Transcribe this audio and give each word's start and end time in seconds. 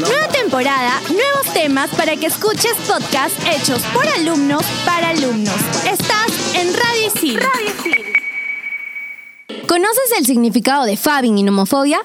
Nueva 0.00 0.28
temporada, 0.32 1.00
nuevos 1.08 1.54
temas 1.54 1.88
para 1.90 2.16
que 2.16 2.26
escuches 2.26 2.74
podcasts 2.88 3.38
hechos 3.46 3.80
por 3.94 4.06
alumnos 4.08 4.64
para 4.84 5.10
alumnos. 5.10 5.54
Estás 5.88 6.54
en 6.54 6.74
Radio 6.74 7.06
Isil. 7.14 7.40
¿Conoces 9.68 10.18
el 10.18 10.26
significado 10.26 10.84
de 10.84 10.96
Fabing 10.96 11.38
y 11.38 11.44
nomofobia? 11.44 12.00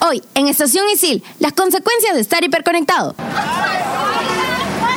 Hoy, 0.00 0.20
en 0.34 0.48
Estación 0.48 0.88
Isil, 0.88 1.22
las 1.38 1.52
consecuencias 1.52 2.16
de 2.16 2.22
estar 2.22 2.42
hiperconectado. 2.42 3.14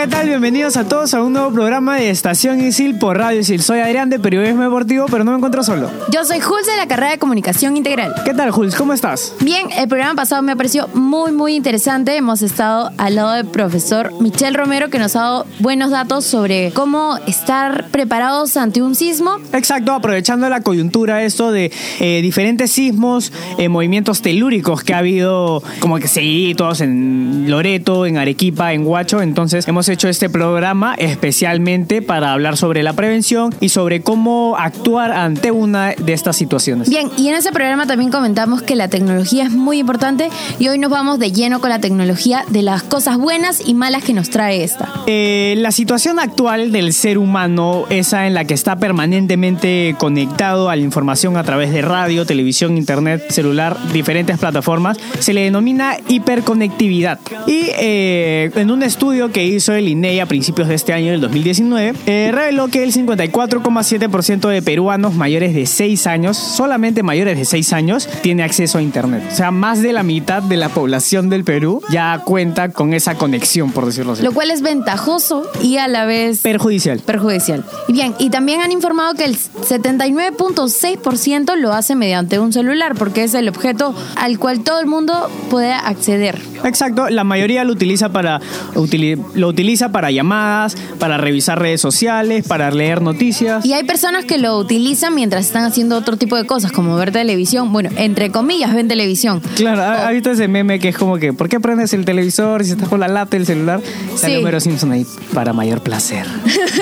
¿Qué 0.00 0.06
tal? 0.06 0.28
Bienvenidos 0.28 0.78
a 0.78 0.88
todos 0.88 1.12
a 1.12 1.22
un 1.22 1.34
nuevo 1.34 1.52
programa 1.52 1.96
de 1.96 2.08
Estación 2.08 2.58
Isil 2.58 2.96
por 2.96 3.18
Radio 3.18 3.40
Isil. 3.40 3.60
Soy 3.60 3.80
Adrián 3.80 4.08
de 4.08 4.18
Periodismo 4.18 4.62
Deportivo, 4.62 5.04
pero 5.10 5.24
no 5.24 5.32
me 5.32 5.36
encuentro 5.36 5.62
solo. 5.62 5.90
Yo 6.10 6.24
soy 6.24 6.40
Jules 6.40 6.66
de 6.66 6.76
la 6.78 6.88
carrera 6.88 7.10
de 7.10 7.18
Comunicación 7.18 7.76
Integral. 7.76 8.14
¿Qué 8.24 8.32
tal, 8.32 8.50
Jules? 8.50 8.74
¿Cómo 8.76 8.94
estás? 8.94 9.34
Bien, 9.40 9.68
el 9.76 9.88
programa 9.88 10.14
pasado 10.14 10.40
me 10.40 10.56
pareció 10.56 10.88
muy, 10.94 11.32
muy 11.32 11.54
interesante. 11.54 12.16
Hemos 12.16 12.40
estado 12.40 12.90
al 12.96 13.16
lado 13.16 13.32
del 13.32 13.44
profesor 13.48 14.10
Michel 14.22 14.54
Romero, 14.54 14.88
que 14.88 14.98
nos 14.98 15.16
ha 15.16 15.20
dado 15.20 15.46
buenos 15.58 15.90
datos 15.90 16.24
sobre 16.24 16.70
cómo 16.70 17.18
estar 17.26 17.88
preparados 17.90 18.56
ante 18.56 18.80
un 18.80 18.94
sismo. 18.94 19.36
Exacto, 19.52 19.92
aprovechando 19.92 20.48
la 20.48 20.62
coyuntura 20.62 21.24
esto 21.24 21.52
de 21.52 21.70
eh, 21.98 22.22
diferentes 22.22 22.72
sismos, 22.72 23.34
eh, 23.58 23.68
movimientos 23.68 24.22
telúricos 24.22 24.82
que 24.82 24.94
ha 24.94 24.98
habido 24.98 25.62
como 25.80 25.98
que 25.98 26.08
seguidos 26.08 26.80
en 26.80 27.50
Loreto, 27.50 28.06
en 28.06 28.16
Arequipa, 28.16 28.72
en 28.72 28.86
Huacho. 28.86 29.20
Entonces 29.20 29.68
hemos 29.68 29.89
hecho 29.90 30.08
este 30.08 30.30
programa 30.30 30.94
especialmente 30.96 32.02
para 32.02 32.32
hablar 32.32 32.56
sobre 32.56 32.82
la 32.82 32.92
prevención 32.92 33.54
y 33.60 33.70
sobre 33.70 34.00
cómo 34.00 34.56
actuar 34.58 35.12
ante 35.12 35.50
una 35.50 35.92
de 35.92 36.12
estas 36.12 36.36
situaciones. 36.36 36.88
Bien, 36.88 37.08
y 37.16 37.28
en 37.28 37.34
ese 37.34 37.52
programa 37.52 37.86
también 37.86 38.10
comentamos 38.10 38.62
que 38.62 38.76
la 38.76 38.88
tecnología 38.88 39.44
es 39.44 39.52
muy 39.52 39.78
importante 39.78 40.30
y 40.58 40.68
hoy 40.68 40.78
nos 40.78 40.90
vamos 40.90 41.18
de 41.18 41.32
lleno 41.32 41.60
con 41.60 41.70
la 41.70 41.80
tecnología 41.80 42.44
de 42.48 42.62
las 42.62 42.82
cosas 42.82 43.18
buenas 43.18 43.60
y 43.66 43.74
malas 43.74 44.04
que 44.04 44.12
nos 44.12 44.30
trae 44.30 44.62
esta. 44.62 44.88
Eh, 45.06 45.54
la 45.58 45.72
situación 45.72 46.18
actual 46.18 46.72
del 46.72 46.92
ser 46.92 47.18
humano, 47.18 47.84
esa 47.90 48.26
en 48.26 48.34
la 48.34 48.44
que 48.44 48.54
está 48.54 48.76
permanentemente 48.76 49.94
conectado 49.98 50.70
a 50.70 50.76
la 50.76 50.82
información 50.82 51.36
a 51.36 51.44
través 51.44 51.72
de 51.72 51.82
radio, 51.82 52.26
televisión, 52.26 52.76
internet, 52.76 53.30
celular, 53.30 53.76
diferentes 53.92 54.38
plataformas, 54.38 54.98
se 55.18 55.32
le 55.32 55.42
denomina 55.42 55.96
hiperconectividad. 56.08 57.18
Y 57.46 57.66
eh, 57.78 58.50
en 58.54 58.70
un 58.70 58.82
estudio 58.82 59.30
que 59.32 59.44
hizo 59.44 59.74
el 59.80 59.88
INEI 59.88 60.20
a 60.20 60.26
principios 60.26 60.68
de 60.68 60.76
este 60.76 60.92
año, 60.92 61.10
del 61.10 61.20
2019, 61.20 61.94
eh, 62.06 62.30
reveló 62.32 62.68
que 62.68 62.84
el 62.84 62.92
54,7% 62.92 64.48
de 64.48 64.62
peruanos 64.62 65.14
mayores 65.14 65.54
de 65.54 65.66
6 65.66 66.06
años, 66.06 66.36
solamente 66.36 67.02
mayores 67.02 67.38
de 67.38 67.44
6 67.44 67.72
años, 67.72 68.08
tiene 68.22 68.42
acceso 68.42 68.78
a 68.78 68.82
internet. 68.82 69.22
O 69.32 69.34
sea, 69.34 69.50
más 69.50 69.82
de 69.82 69.92
la 69.92 70.02
mitad 70.02 70.42
de 70.42 70.56
la 70.56 70.68
población 70.68 71.28
del 71.28 71.44
Perú 71.44 71.82
ya 71.90 72.22
cuenta 72.24 72.70
con 72.70 72.94
esa 72.94 73.16
conexión, 73.16 73.72
por 73.72 73.86
decirlo 73.86 74.12
así. 74.12 74.22
Lo 74.22 74.32
cual 74.32 74.50
es 74.50 74.62
ventajoso 74.62 75.42
y 75.62 75.78
a 75.78 75.88
la 75.88 76.04
vez 76.04 76.40
Perjudicial. 76.40 77.00
perjudicial. 77.00 77.64
Y 77.88 77.92
bien, 77.92 78.14
y 78.18 78.30
también 78.30 78.60
han 78.60 78.72
informado 78.72 79.14
que 79.14 79.24
el 79.24 79.36
79.6% 79.36 81.56
lo 81.56 81.72
hace 81.72 81.94
mediante 81.94 82.38
un 82.38 82.52
celular, 82.52 82.94
porque 82.96 83.24
es 83.24 83.34
el 83.34 83.48
objeto 83.48 83.94
al 84.16 84.38
cual 84.38 84.60
todo 84.60 84.80
el 84.80 84.86
mundo 84.86 85.30
puede 85.50 85.72
acceder. 85.72 86.38
Exacto, 86.64 87.08
la 87.08 87.24
mayoría 87.24 87.64
lo 87.64 87.72
utiliza 87.72 88.10
para 88.10 88.40
lo 88.74 89.48
utiliza 89.48 89.69
para 89.78 90.10
llamadas, 90.10 90.76
para 90.98 91.16
revisar 91.16 91.58
redes 91.60 91.80
sociales, 91.80 92.46
para 92.46 92.70
leer 92.70 93.02
noticias. 93.02 93.64
Y 93.64 93.72
hay 93.72 93.84
personas 93.84 94.24
que 94.24 94.38
lo 94.38 94.58
utilizan 94.58 95.14
mientras 95.14 95.46
están 95.46 95.64
haciendo 95.64 95.96
otro 95.96 96.16
tipo 96.16 96.36
de 96.36 96.44
cosas, 96.44 96.72
como 96.72 96.96
ver 96.96 97.12
televisión. 97.12 97.72
Bueno, 97.72 97.90
entre 97.96 98.30
comillas, 98.30 98.74
ven 98.74 98.88
televisión. 98.88 99.40
Claro, 99.56 99.82
¿ha, 99.82 100.08
ha 100.08 100.10
visto 100.10 100.30
ese 100.30 100.48
meme 100.48 100.78
que 100.78 100.88
es 100.88 100.96
como 100.96 101.18
que 101.18 101.32
¿por 101.32 101.48
qué 101.48 101.60
prendes 101.60 101.92
el 101.92 102.04
televisor 102.04 102.64
si 102.64 102.72
estás 102.72 102.88
con 102.88 103.00
la 103.00 103.08
lata 103.08 103.36
del 103.36 103.46
celular? 103.46 103.80
Sale 104.16 104.34
Sí. 104.34 104.40
Homero 104.40 104.60
Simpson 104.60 104.92
ahí 104.92 105.06
para 105.34 105.52
mayor 105.52 105.82
placer. 105.82 106.26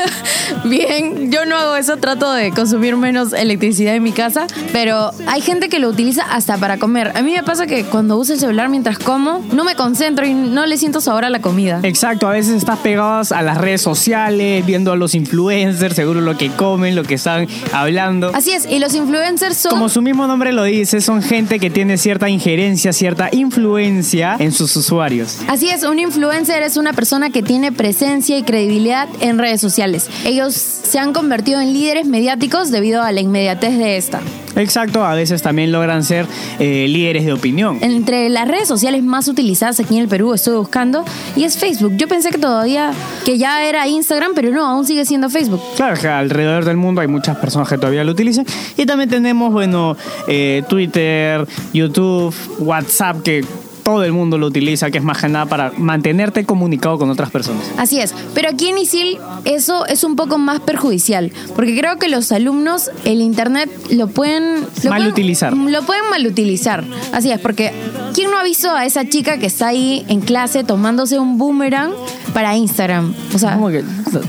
Bien, 0.65 1.31
yo 1.31 1.47
no 1.47 1.56
hago 1.56 1.76
eso, 1.76 1.97
trato 1.97 2.32
de 2.32 2.50
consumir 2.53 2.97
menos 2.97 3.32
electricidad 3.32 3.94
en 3.94 4.03
mi 4.03 4.12
casa, 4.12 4.47
pero 4.72 5.10
hay 5.26 5.41
gente 5.41 5.69
que 5.69 5.78
lo 5.78 5.88
utiliza 5.88 6.22
hasta 6.22 6.56
para 6.59 6.78
comer. 6.78 7.12
A 7.16 7.22
mí 7.22 7.32
me 7.32 7.43
pasa 7.43 7.66
que 7.66 7.84
cuando 7.84 8.16
uso 8.16 8.32
el 8.32 8.41
celular 8.41 8.69
mientras 8.69 8.99
como, 8.99 9.44
no 9.53 9.65
me 9.65 9.75
concentro 9.76 10.26
y 10.26 10.34
no 10.34 10.66
le 10.66 10.76
siento 10.76 11.00
sabor 11.00 11.25
a 11.25 11.31
la 11.31 11.41
comida. 11.41 11.81
Exacto, 11.82 12.26
a 12.26 12.32
veces 12.32 12.56
estás 12.56 12.77
pegados 12.78 13.32
a 13.32 13.42
las 13.42 13.58
redes 13.58 13.82
sociales, 13.82 14.64
viendo 14.64 14.92
a 14.92 14.96
los 14.96 15.14
influencers, 15.14 15.94
seguro 15.94 16.20
lo 16.20 16.36
que 16.36 16.50
comen, 16.50 16.94
lo 16.94 17.04
que 17.04 17.14
están 17.14 17.46
hablando. 17.72 18.30
Así 18.34 18.52
es, 18.52 18.66
y 18.66 18.78
los 18.78 18.94
influencers 18.94 19.56
son... 19.56 19.70
Como 19.70 19.88
su 19.88 20.02
mismo 20.02 20.26
nombre 20.26 20.52
lo 20.52 20.64
dice, 20.64 21.00
son 21.00 21.22
gente 21.22 21.58
que 21.58 21.70
tiene 21.70 21.98
cierta 21.98 22.28
injerencia, 22.28 22.92
cierta 22.92 23.28
influencia 23.32 24.36
en 24.38 24.52
sus 24.52 24.74
usuarios. 24.76 25.38
Así 25.48 25.68
es, 25.68 25.82
un 25.84 25.98
influencer 25.98 26.62
es 26.62 26.76
una 26.76 26.92
persona 26.92 27.30
que 27.30 27.42
tiene 27.42 27.72
presencia 27.72 28.36
y 28.38 28.42
credibilidad 28.42 29.08
en 29.20 29.38
redes 29.38 29.60
sociales. 29.60 30.08
Ellos 30.24 30.54
se 30.54 30.98
han 30.98 31.12
convertido 31.12 31.60
en 31.60 31.72
líderes 31.72 32.06
mediáticos 32.06 32.70
debido 32.70 33.02
a 33.02 33.12
la 33.12 33.20
inmediatez 33.20 33.78
de 33.78 33.96
esta. 33.96 34.20
Exacto, 34.58 35.04
a 35.04 35.14
veces 35.14 35.41
también 35.41 35.72
logran 35.72 36.04
ser 36.04 36.26
eh, 36.58 36.86
líderes 36.88 37.24
de 37.24 37.32
opinión. 37.32 37.78
Entre 37.80 38.28
las 38.28 38.48
redes 38.48 38.69
sociales 38.69 39.02
más 39.02 39.28
utilizadas 39.28 39.80
aquí 39.80 39.96
en 39.96 40.02
el 40.02 40.08
Perú 40.08 40.34
estoy 40.34 40.56
buscando 40.56 41.04
y 41.36 41.44
es 41.44 41.56
Facebook. 41.58 41.92
Yo 41.96 42.08
pensé 42.08 42.30
que 42.30 42.38
todavía 42.38 42.92
que 43.24 43.38
ya 43.38 43.64
era 43.64 43.86
Instagram, 43.86 44.32
pero 44.34 44.50
no, 44.50 44.66
aún 44.66 44.84
sigue 44.84 45.04
siendo 45.04 45.30
Facebook. 45.30 45.60
Claro 45.76 46.00
que 46.00 46.08
alrededor 46.08 46.64
del 46.64 46.76
mundo 46.76 47.00
hay 47.00 47.08
muchas 47.08 47.36
personas 47.38 47.69
que 47.69 47.78
todavía 47.78 48.04
lo 48.04 48.12
utilizan. 48.12 48.46
Y 48.76 48.84
también 48.84 49.08
tenemos, 49.08 49.52
bueno, 49.52 49.96
eh, 50.26 50.62
Twitter, 50.69 51.46
YouTube, 51.72 52.34
WhatsApp, 52.58 53.22
que 53.22 53.44
todo 53.88 54.04
el 54.04 54.12
mundo 54.12 54.37
lo 54.37 54.47
utiliza, 54.47 54.91
que 54.91 54.99
es 54.99 55.04
más 55.04 55.19
que 55.19 55.28
nada 55.28 55.47
para 55.47 55.72
mantenerte 55.78 56.44
comunicado 56.44 56.99
con 56.99 57.09
otras 57.09 57.31
personas. 57.31 57.65
Así 57.78 57.99
es, 58.00 58.15
pero 58.34 58.50
aquí 58.50 58.69
en 58.69 58.76
ISIL 58.78 59.19
eso 59.47 59.87
es 59.87 60.04
un 60.04 60.15
poco 60.15 60.37
más 60.37 60.60
perjudicial, 60.60 61.32
porque 61.56 61.75
creo 61.78 61.99
que 61.99 62.09
los 62.09 62.31
alumnos 62.32 62.91
el 63.04 63.22
internet 63.22 63.71
lo 63.91 64.09
pueden 64.09 64.60
lo 64.82 64.91
Mal 64.91 64.99
pueden- 65.00 65.09
utilizar. 65.12 65.56
Lo 65.56 65.82
pueden 65.84 66.03
mal 66.10 66.26
utilizar. 66.26 66.84
Así 67.12 67.31
es, 67.31 67.38
porque 67.41 67.72
¿quién 68.15 68.31
no 68.31 68.38
ha 68.38 68.44
visto 68.44 68.71
a 68.71 68.84
esa 68.84 69.09
chica 69.09 69.38
que 69.38 69.47
está 69.47 69.69
ahí 69.69 70.05
en 70.09 70.20
clase 70.20 70.65
tomándose 70.65 71.19
un 71.19 71.38
boomerang 71.38 71.93
para 72.34 72.55
Instagram? 72.56 73.15
O 73.34 73.38
sea, 73.38 73.55
Como 73.55 73.69
que 73.70 73.82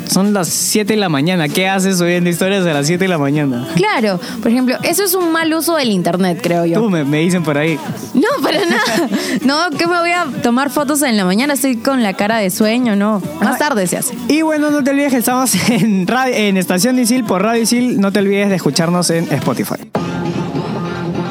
son 0.10 0.34
las 0.34 0.48
7 0.48 0.94
de 0.94 1.00
la 1.00 1.10
mañana. 1.10 1.50
¿Qué 1.50 1.68
haces 1.68 1.98
subiendo 1.98 2.30
historias 2.30 2.66
a 2.66 2.74
las 2.74 2.88
7 2.88 3.04
de 3.04 3.08
la 3.10 3.18
mañana? 3.18 3.68
claro, 3.76 4.20
por 4.42 4.52
ejemplo, 4.52 4.78
eso 4.84 5.04
es 5.04 5.14
un 5.16 5.32
mal 5.34 5.54
uso 5.54 5.76
del 5.76 5.90
internet, 5.92 6.40
creo 6.42 6.66
yo. 6.66 6.80
Tú 6.82 6.90
me, 6.90 7.04
me 7.04 7.20
dicen 7.20 7.44
por 7.44 7.58
ahí. 7.58 7.78
No, 8.14 8.28
para 8.42 8.60
nada. 8.66 9.10
No, 9.50 9.72
que 9.76 9.88
me 9.88 9.98
voy 9.98 10.12
a 10.12 10.26
tomar 10.44 10.70
fotos 10.70 11.02
en 11.02 11.18
la 11.18 11.26
mañana, 11.26 11.56
estoy 11.56 11.78
con 11.78 12.04
la 12.04 12.14
cara 12.14 12.38
de 12.38 12.52
sueño, 12.52 12.96
no. 12.96 13.20
Más 13.42 13.58
tarde 13.58 13.88
se 13.88 13.98
hace. 13.98 14.14
Y 14.28 14.44
bueno, 14.44 14.70
no 14.70 14.84
te 14.84 14.92
olvides 14.92 15.12
que 15.12 15.18
estamos 15.18 15.56
en, 15.70 16.06
radio- 16.06 16.36
en 16.36 16.56
Estación 16.56 17.00
Isil 17.00 17.24
por 17.24 17.42
Radio 17.42 17.64
Isil. 17.64 18.00
No 18.00 18.12
te 18.12 18.20
olvides 18.20 18.50
de 18.50 18.56
escucharnos 18.58 19.10
en 19.10 19.24
Spotify. 19.34 19.74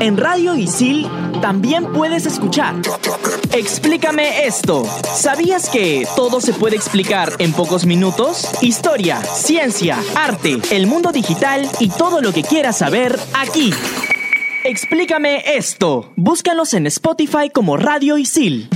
En 0.01 0.17
Radio 0.17 0.57
Isil 0.57 1.07
también 1.41 1.85
puedes 1.93 2.27
escuchar. 2.27 2.75
Explícame 3.53 4.47
esto. 4.47 4.85
¿Sabías 5.15 5.69
que 5.69 6.05
todo 6.17 6.41
se 6.41 6.53
puede 6.53 6.75
explicar 6.75 7.33
en 7.39 7.53
pocos 7.53 7.87
minutos? 7.87 8.49
Historia, 8.63 9.23
ciencia, 9.23 9.97
arte, 10.17 10.59
el 10.73 10.89
mundo 10.89 11.13
digital 11.13 11.69
y 11.79 11.89
todo 11.89 12.21
lo 12.21 12.33
que 12.33 12.43
quieras 12.43 12.79
saber 12.79 13.17
aquí. 13.35 13.73
Explícame 14.69 15.43
esto. 15.57 16.13
Búscanos 16.15 16.75
en 16.75 16.87
Spotify 16.89 17.49
como 17.51 17.79
Radio 17.79 18.19
Isil. 18.19 18.69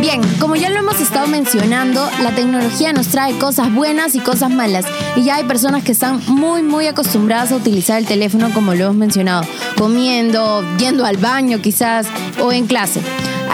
Bien, 0.00 0.20
como 0.44 0.56
ya 0.56 0.68
lo 0.68 0.78
hemos 0.78 1.00
estado 1.00 1.26
mencionando, 1.26 2.06
la 2.22 2.34
tecnología 2.34 2.92
nos 2.92 3.08
trae 3.08 3.38
cosas 3.38 3.72
buenas 3.72 4.14
y 4.14 4.20
cosas 4.20 4.50
malas. 4.50 4.84
Y 5.16 5.22
ya 5.22 5.36
hay 5.36 5.44
personas 5.44 5.82
que 5.84 5.92
están 5.92 6.20
muy, 6.26 6.62
muy 6.62 6.86
acostumbradas 6.86 7.50
a 7.50 7.56
utilizar 7.56 7.98
el 7.98 8.04
teléfono, 8.04 8.50
como 8.52 8.74
lo 8.74 8.84
hemos 8.84 8.96
mencionado, 8.96 9.42
comiendo, 9.78 10.62
yendo 10.76 11.06
al 11.06 11.16
baño 11.16 11.62
quizás, 11.62 12.08
o 12.42 12.52
en 12.52 12.66
clase. 12.66 13.00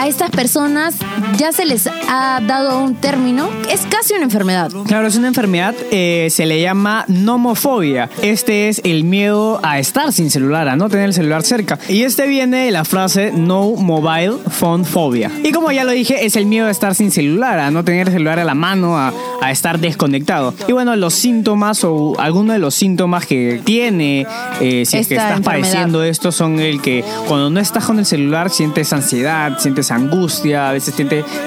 A 0.00 0.08
estas 0.08 0.30
personas 0.30 0.94
ya 1.36 1.52
se 1.52 1.66
les 1.66 1.86
ha 1.86 2.40
dado 2.40 2.78
un 2.78 2.94
término, 2.94 3.50
es 3.70 3.82
casi 3.82 4.14
una 4.14 4.24
enfermedad. 4.24 4.70
Claro, 4.86 5.06
es 5.06 5.16
una 5.16 5.28
enfermedad, 5.28 5.74
eh, 5.90 6.28
se 6.30 6.46
le 6.46 6.58
llama 6.60 7.04
nomofobia. 7.06 8.08
Este 8.22 8.70
es 8.70 8.80
el 8.84 9.04
miedo 9.04 9.60
a 9.62 9.78
estar 9.78 10.10
sin 10.14 10.30
celular, 10.30 10.68
a 10.68 10.76
no 10.76 10.88
tener 10.88 11.04
el 11.04 11.12
celular 11.12 11.42
cerca. 11.42 11.78
Y 11.86 12.04
este 12.04 12.26
viene 12.26 12.64
de 12.64 12.70
la 12.70 12.86
frase 12.86 13.30
no 13.30 13.72
mobile 13.72 14.38
phone 14.48 14.86
phobia. 14.86 15.30
Y 15.44 15.52
como 15.52 15.70
ya 15.70 15.84
lo 15.84 15.92
dije, 15.92 16.24
es 16.24 16.34
el 16.34 16.46
miedo 16.46 16.70
estar 16.70 16.79
sin 16.94 17.10
celular, 17.10 17.58
a 17.58 17.70
no 17.70 17.84
tener 17.84 18.08
el 18.08 18.14
celular 18.14 18.38
a 18.38 18.44
la 18.44 18.54
mano, 18.54 18.98
a, 18.98 19.12
a 19.40 19.50
estar 19.50 19.78
desconectado. 19.78 20.54
Y 20.66 20.72
bueno, 20.72 20.96
los 20.96 21.14
síntomas 21.14 21.84
o 21.84 22.14
algunos 22.18 22.54
de 22.54 22.58
los 22.58 22.74
síntomas 22.74 23.26
que 23.26 23.60
tiene 23.64 24.26
eh, 24.60 24.84
si 24.86 24.98
es 24.98 25.08
que 25.08 25.14
estás 25.14 25.36
enfermedad. 25.36 25.42
padeciendo 25.44 26.02
esto 26.04 26.32
son 26.32 26.58
el 26.60 26.80
que 26.80 27.04
cuando 27.28 27.50
no 27.50 27.60
estás 27.60 27.84
con 27.84 27.98
el 27.98 28.06
celular 28.06 28.50
sientes 28.50 28.92
ansiedad, 28.92 29.58
sientes 29.58 29.90
angustia, 29.90 30.68
a 30.68 30.72
veces 30.72 30.94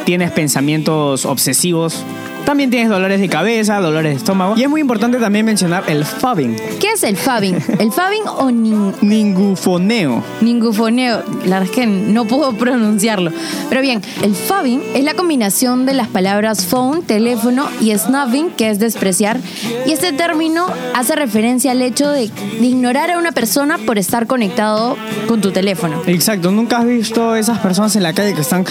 tienes 0.06 0.32
pensamientos 0.32 1.26
obsesivos. 1.26 2.04
También 2.46 2.70
tienes 2.70 2.90
dolores 2.90 3.20
de 3.22 3.30
cabeza, 3.30 3.80
dolores 3.80 4.12
de 4.14 4.18
estómago. 4.18 4.56
Y 4.58 4.64
es 4.64 4.70
muy 4.70 4.82
importante 4.82 5.18
también 5.18 5.46
mencionar 5.46 5.84
el 5.88 6.04
fabbing, 6.06 6.56
¿Qué 6.80 6.90
es 6.92 7.04
el 7.04 7.16
fabbing? 7.18 7.56
El 7.80 7.92
fabbing 7.92 8.24
o 8.28 8.50
nin- 8.52 8.94
ningufoneo. 9.02 10.24
ningufoneo. 10.42 11.24
La 11.46 11.60
verdad 11.60 11.64
es 11.64 11.72
que 11.72 11.86
no 11.88 12.26
puedo 12.26 12.54
pronunciarlo. 12.54 13.32
Pero 13.70 13.82
bien, 13.82 14.02
el 14.22 14.36
fabbing 14.36 14.82
es 14.94 15.04
la 15.04 15.14
combinación 15.14 15.86
de 15.86 15.94
las 15.94 16.08
palabras 16.08 16.66
phone, 16.66 17.02
teléfono 17.04 17.68
y 17.82 17.96
snubbing, 17.98 18.52
que 18.52 18.70
es 18.70 18.80
despreciar. 18.80 19.40
Y 19.86 19.92
este 19.94 20.12
término 20.14 20.68
hace 20.96 21.16
referencia 21.16 21.72
al 21.72 21.82
hecho 21.82 22.10
de, 22.10 22.30
de 22.60 22.66
ignorar 22.66 23.10
a 23.12 23.18
una 23.18 23.32
persona 23.32 23.78
por 23.78 23.98
estar 23.98 24.28
conectado 24.28 24.98
con 25.28 25.42
tu 25.42 25.52
teléfono. 25.52 26.02
Exacto, 26.08 26.52
nunca 26.52 26.80
has 26.80 26.86
visto 26.86 27.36
esas 27.36 27.60
personas 27.60 27.96
en 27.96 28.04
la 28.04 28.14
calle 28.14 28.34
que 28.34 28.42
están 28.42 28.66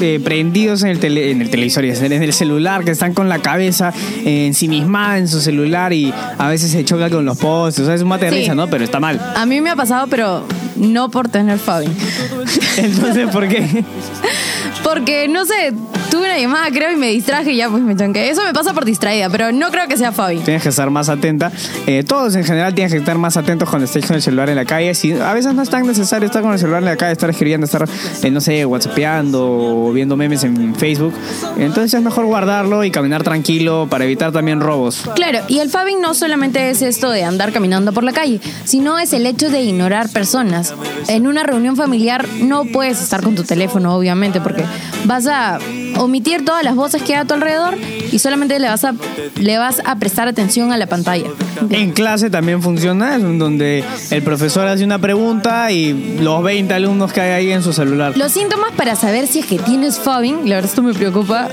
eh, 0.00 0.20
prendidos 0.22 0.82
en 0.82 0.88
el, 0.90 1.00
tele- 1.00 1.30
en 1.30 1.40
el 1.42 1.50
televisor, 1.50 1.84
y 1.84 1.90
en 1.90 2.12
el 2.22 2.32
celular, 2.32 2.84
que 2.84 2.90
están 2.90 3.14
con 3.14 3.28
la 3.28 3.40
cabeza 3.40 3.92
eh, 4.24 4.46
ensimismada 4.46 5.18
en 5.18 5.28
su 5.28 5.40
celular 5.40 5.92
y 5.92 6.12
a 6.38 6.48
veces 6.48 6.70
se 6.70 6.84
choca 6.84 7.10
con 7.10 7.24
los 7.24 7.38
postes. 7.38 7.82
O 7.82 7.86
sea, 7.86 7.94
es 7.94 8.02
un 8.02 8.08
mate 8.08 8.26
de 8.26 8.30
Sí. 8.32 8.38
risa, 8.38 8.54
¿no? 8.54 8.68
Pero 8.68 8.84
está 8.84 9.00
mal. 9.00 9.20
A 9.36 9.46
mí 9.46 9.60
me 9.60 9.70
ha 9.70 9.76
pasado, 9.76 10.06
pero 10.08 10.44
no 10.76 11.10
por 11.10 11.28
tener 11.28 11.58
fabbing. 11.58 11.94
Entonces, 12.76 13.28
¿por 13.30 13.48
qué? 13.48 13.84
Porque, 14.82 15.26
no 15.28 15.44
sé, 15.44 15.72
tuve 16.10 16.26
una 16.26 16.38
llamada, 16.38 16.70
creo, 16.70 16.92
y 16.92 16.96
me 16.96 17.08
distraje 17.08 17.52
y 17.52 17.56
ya 17.56 17.70
pues 17.70 17.82
me 17.82 17.96
chanqué. 17.96 18.30
Eso 18.30 18.42
me 18.44 18.52
pasa 18.52 18.72
por 18.72 18.84
distraída, 18.84 19.28
pero 19.30 19.52
no 19.52 19.70
creo 19.70 19.88
que 19.88 19.96
sea 19.96 20.12
fabbing. 20.12 20.42
Tienes 20.42 20.62
que 20.62 20.68
estar 20.68 20.90
más 20.90 21.08
atenta. 21.08 21.52
Eh, 21.86 22.04
todos 22.04 22.34
en 22.36 22.44
general 22.44 22.74
tienen 22.74 22.92
que 22.92 22.98
estar 22.98 23.18
más 23.18 23.36
atentos 23.36 23.68
cuando 23.68 23.86
estéis 23.86 24.06
con 24.06 24.16
el 24.16 24.22
celular 24.22 24.48
en 24.48 24.56
la 24.56 24.64
calle. 24.64 24.94
Si, 24.94 25.12
a 25.12 25.32
veces 25.32 25.54
no 25.54 25.62
es 25.62 25.70
tan 25.70 25.86
necesario 25.86 26.26
estar 26.26 26.42
con 26.42 26.52
el 26.52 26.58
celular 26.58 26.82
en 26.82 26.86
la 26.86 26.96
calle, 26.96 27.12
estar 27.12 27.30
escribiendo, 27.30 27.64
estar, 27.64 27.88
eh, 28.22 28.30
no 28.30 28.40
sé, 28.40 28.64
whatsappeando 28.64 29.86
o 29.88 29.92
viendo 29.92 30.16
memes 30.16 30.44
en 30.44 30.74
Facebook. 30.74 31.14
Entonces 31.56 31.94
es 31.94 32.02
mejor 32.02 32.26
guardarlo 32.26 32.84
y 32.84 32.90
caminar 32.90 33.22
tranquilo 33.22 33.86
para 33.88 34.04
evitar 34.04 34.32
también 34.32 34.60
robos. 34.60 35.02
Claro, 35.14 35.40
y 35.48 35.58
el 35.58 35.70
fabbing 35.70 36.00
no 36.00 36.14
solamente 36.14 36.70
es 36.70 36.82
esto 36.82 37.10
de 37.10 37.24
andar 37.24 37.52
caminando 37.52 37.92
por 37.92 38.04
la 38.04 38.12
calle, 38.12 38.40
sino 38.64 38.98
es 38.98 39.12
el 39.12 39.26
hecho 39.26 39.50
de 39.50 39.62
ignorar 39.62 40.08
personas. 40.10 40.74
En 41.08 41.26
una 41.26 41.42
reunión 41.42 41.76
familiar 41.76 42.26
no 42.40 42.64
puedes 42.64 43.00
estar 43.00 43.22
con 43.22 43.34
tu 43.34 43.44
teléfono, 43.44 43.94
obviamente, 43.94 44.40
porque 44.40 44.64
vas 45.04 45.26
a 45.26 45.58
omitir 45.98 46.44
todas 46.44 46.64
las 46.64 46.74
voces 46.74 47.02
que 47.02 47.14
hay 47.14 47.20
a 47.20 47.24
tu 47.24 47.34
alrededor 47.34 47.74
y 48.12 48.18
solamente 48.18 48.58
le 48.58 48.68
vas 48.68 48.84
a, 48.84 48.94
le 49.36 49.58
vas 49.58 49.82
a 49.84 49.96
prestar 49.96 50.28
atención 50.28 50.72
a 50.72 50.76
la 50.76 50.86
pantalla. 50.86 51.28
En 51.70 51.92
clase 51.92 52.30
también 52.30 52.62
funciona, 52.62 53.16
es 53.16 53.22
donde 53.22 53.84
el 54.10 54.22
profesor 54.22 54.66
hace 54.66 54.84
una 54.84 54.98
pregunta 54.98 55.70
y 55.72 56.18
los 56.20 56.42
20 56.42 56.72
alumnos 56.74 57.12
que 57.12 57.20
hay 57.20 57.30
ahí 57.30 57.52
en 57.52 57.62
su 57.62 57.72
celular. 57.72 58.16
Los 58.16 58.32
síntomas 58.32 58.72
para 58.72 58.96
saber 58.96 59.26
si 59.26 59.40
es 59.40 59.46
que 59.46 59.58
tienes 59.58 59.98
fabbing, 59.98 60.48
la 60.48 60.56
verdad 60.56 60.70
esto 60.70 60.82
me 60.82 60.94
preocupa 60.94 61.48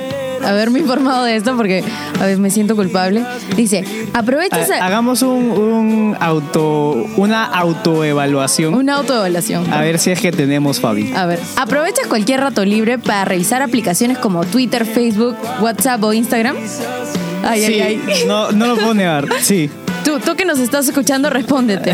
haberme 0.45 0.80
informado 0.80 1.24
de 1.24 1.36
esto 1.36 1.56
porque 1.56 1.84
a 2.19 2.24
veces 2.24 2.40
me 2.40 2.50
siento 2.50 2.75
culpable. 2.75 3.24
Dice, 3.56 3.84
aprovecha 4.13 4.57
Ha- 4.57 4.62
esa- 4.62 4.86
Hagamos 4.86 5.22
un, 5.22 5.51
un 5.51 6.18
auto, 6.19 7.06
una 7.18 7.45
autoevaluación 7.45 8.74
una 8.74 8.95
autoevaluación. 8.95 9.72
a 9.74 9.81
ver 9.81 10.00
si 10.00 10.12
es 10.12 10.19
que 10.19 10.31
tenemos 10.31 10.80
Fabi. 10.80 11.13
A 11.16 11.25
ver, 11.25 11.40
aprovecha 11.56 12.01
cualquier 12.07 12.40
rato 12.42 12.66
libre 12.66 12.98
para 13.00 13.25
revisar 13.25 13.62
aplicaciones 13.62 14.18
como 14.18 14.44
Twitter, 14.45 14.86
Facebook, 14.86 15.36
WhatsApp 15.62 16.04
o 16.04 16.13
Instagram. 16.13 16.56
Ay, 17.45 17.62
Sí, 17.66 17.74
ay, 17.81 18.01
ay. 18.07 18.24
No, 18.28 18.51
no 18.51 18.68
lo 18.68 18.75
puedo 18.75 18.94
negar, 18.94 19.28
sí. 19.42 19.69
Tú, 20.13 20.19
tú 20.19 20.36
que 20.36 20.45
nos 20.45 20.60
estás 20.60 20.88
escuchando, 20.88 21.31
respóndete. 21.31 21.92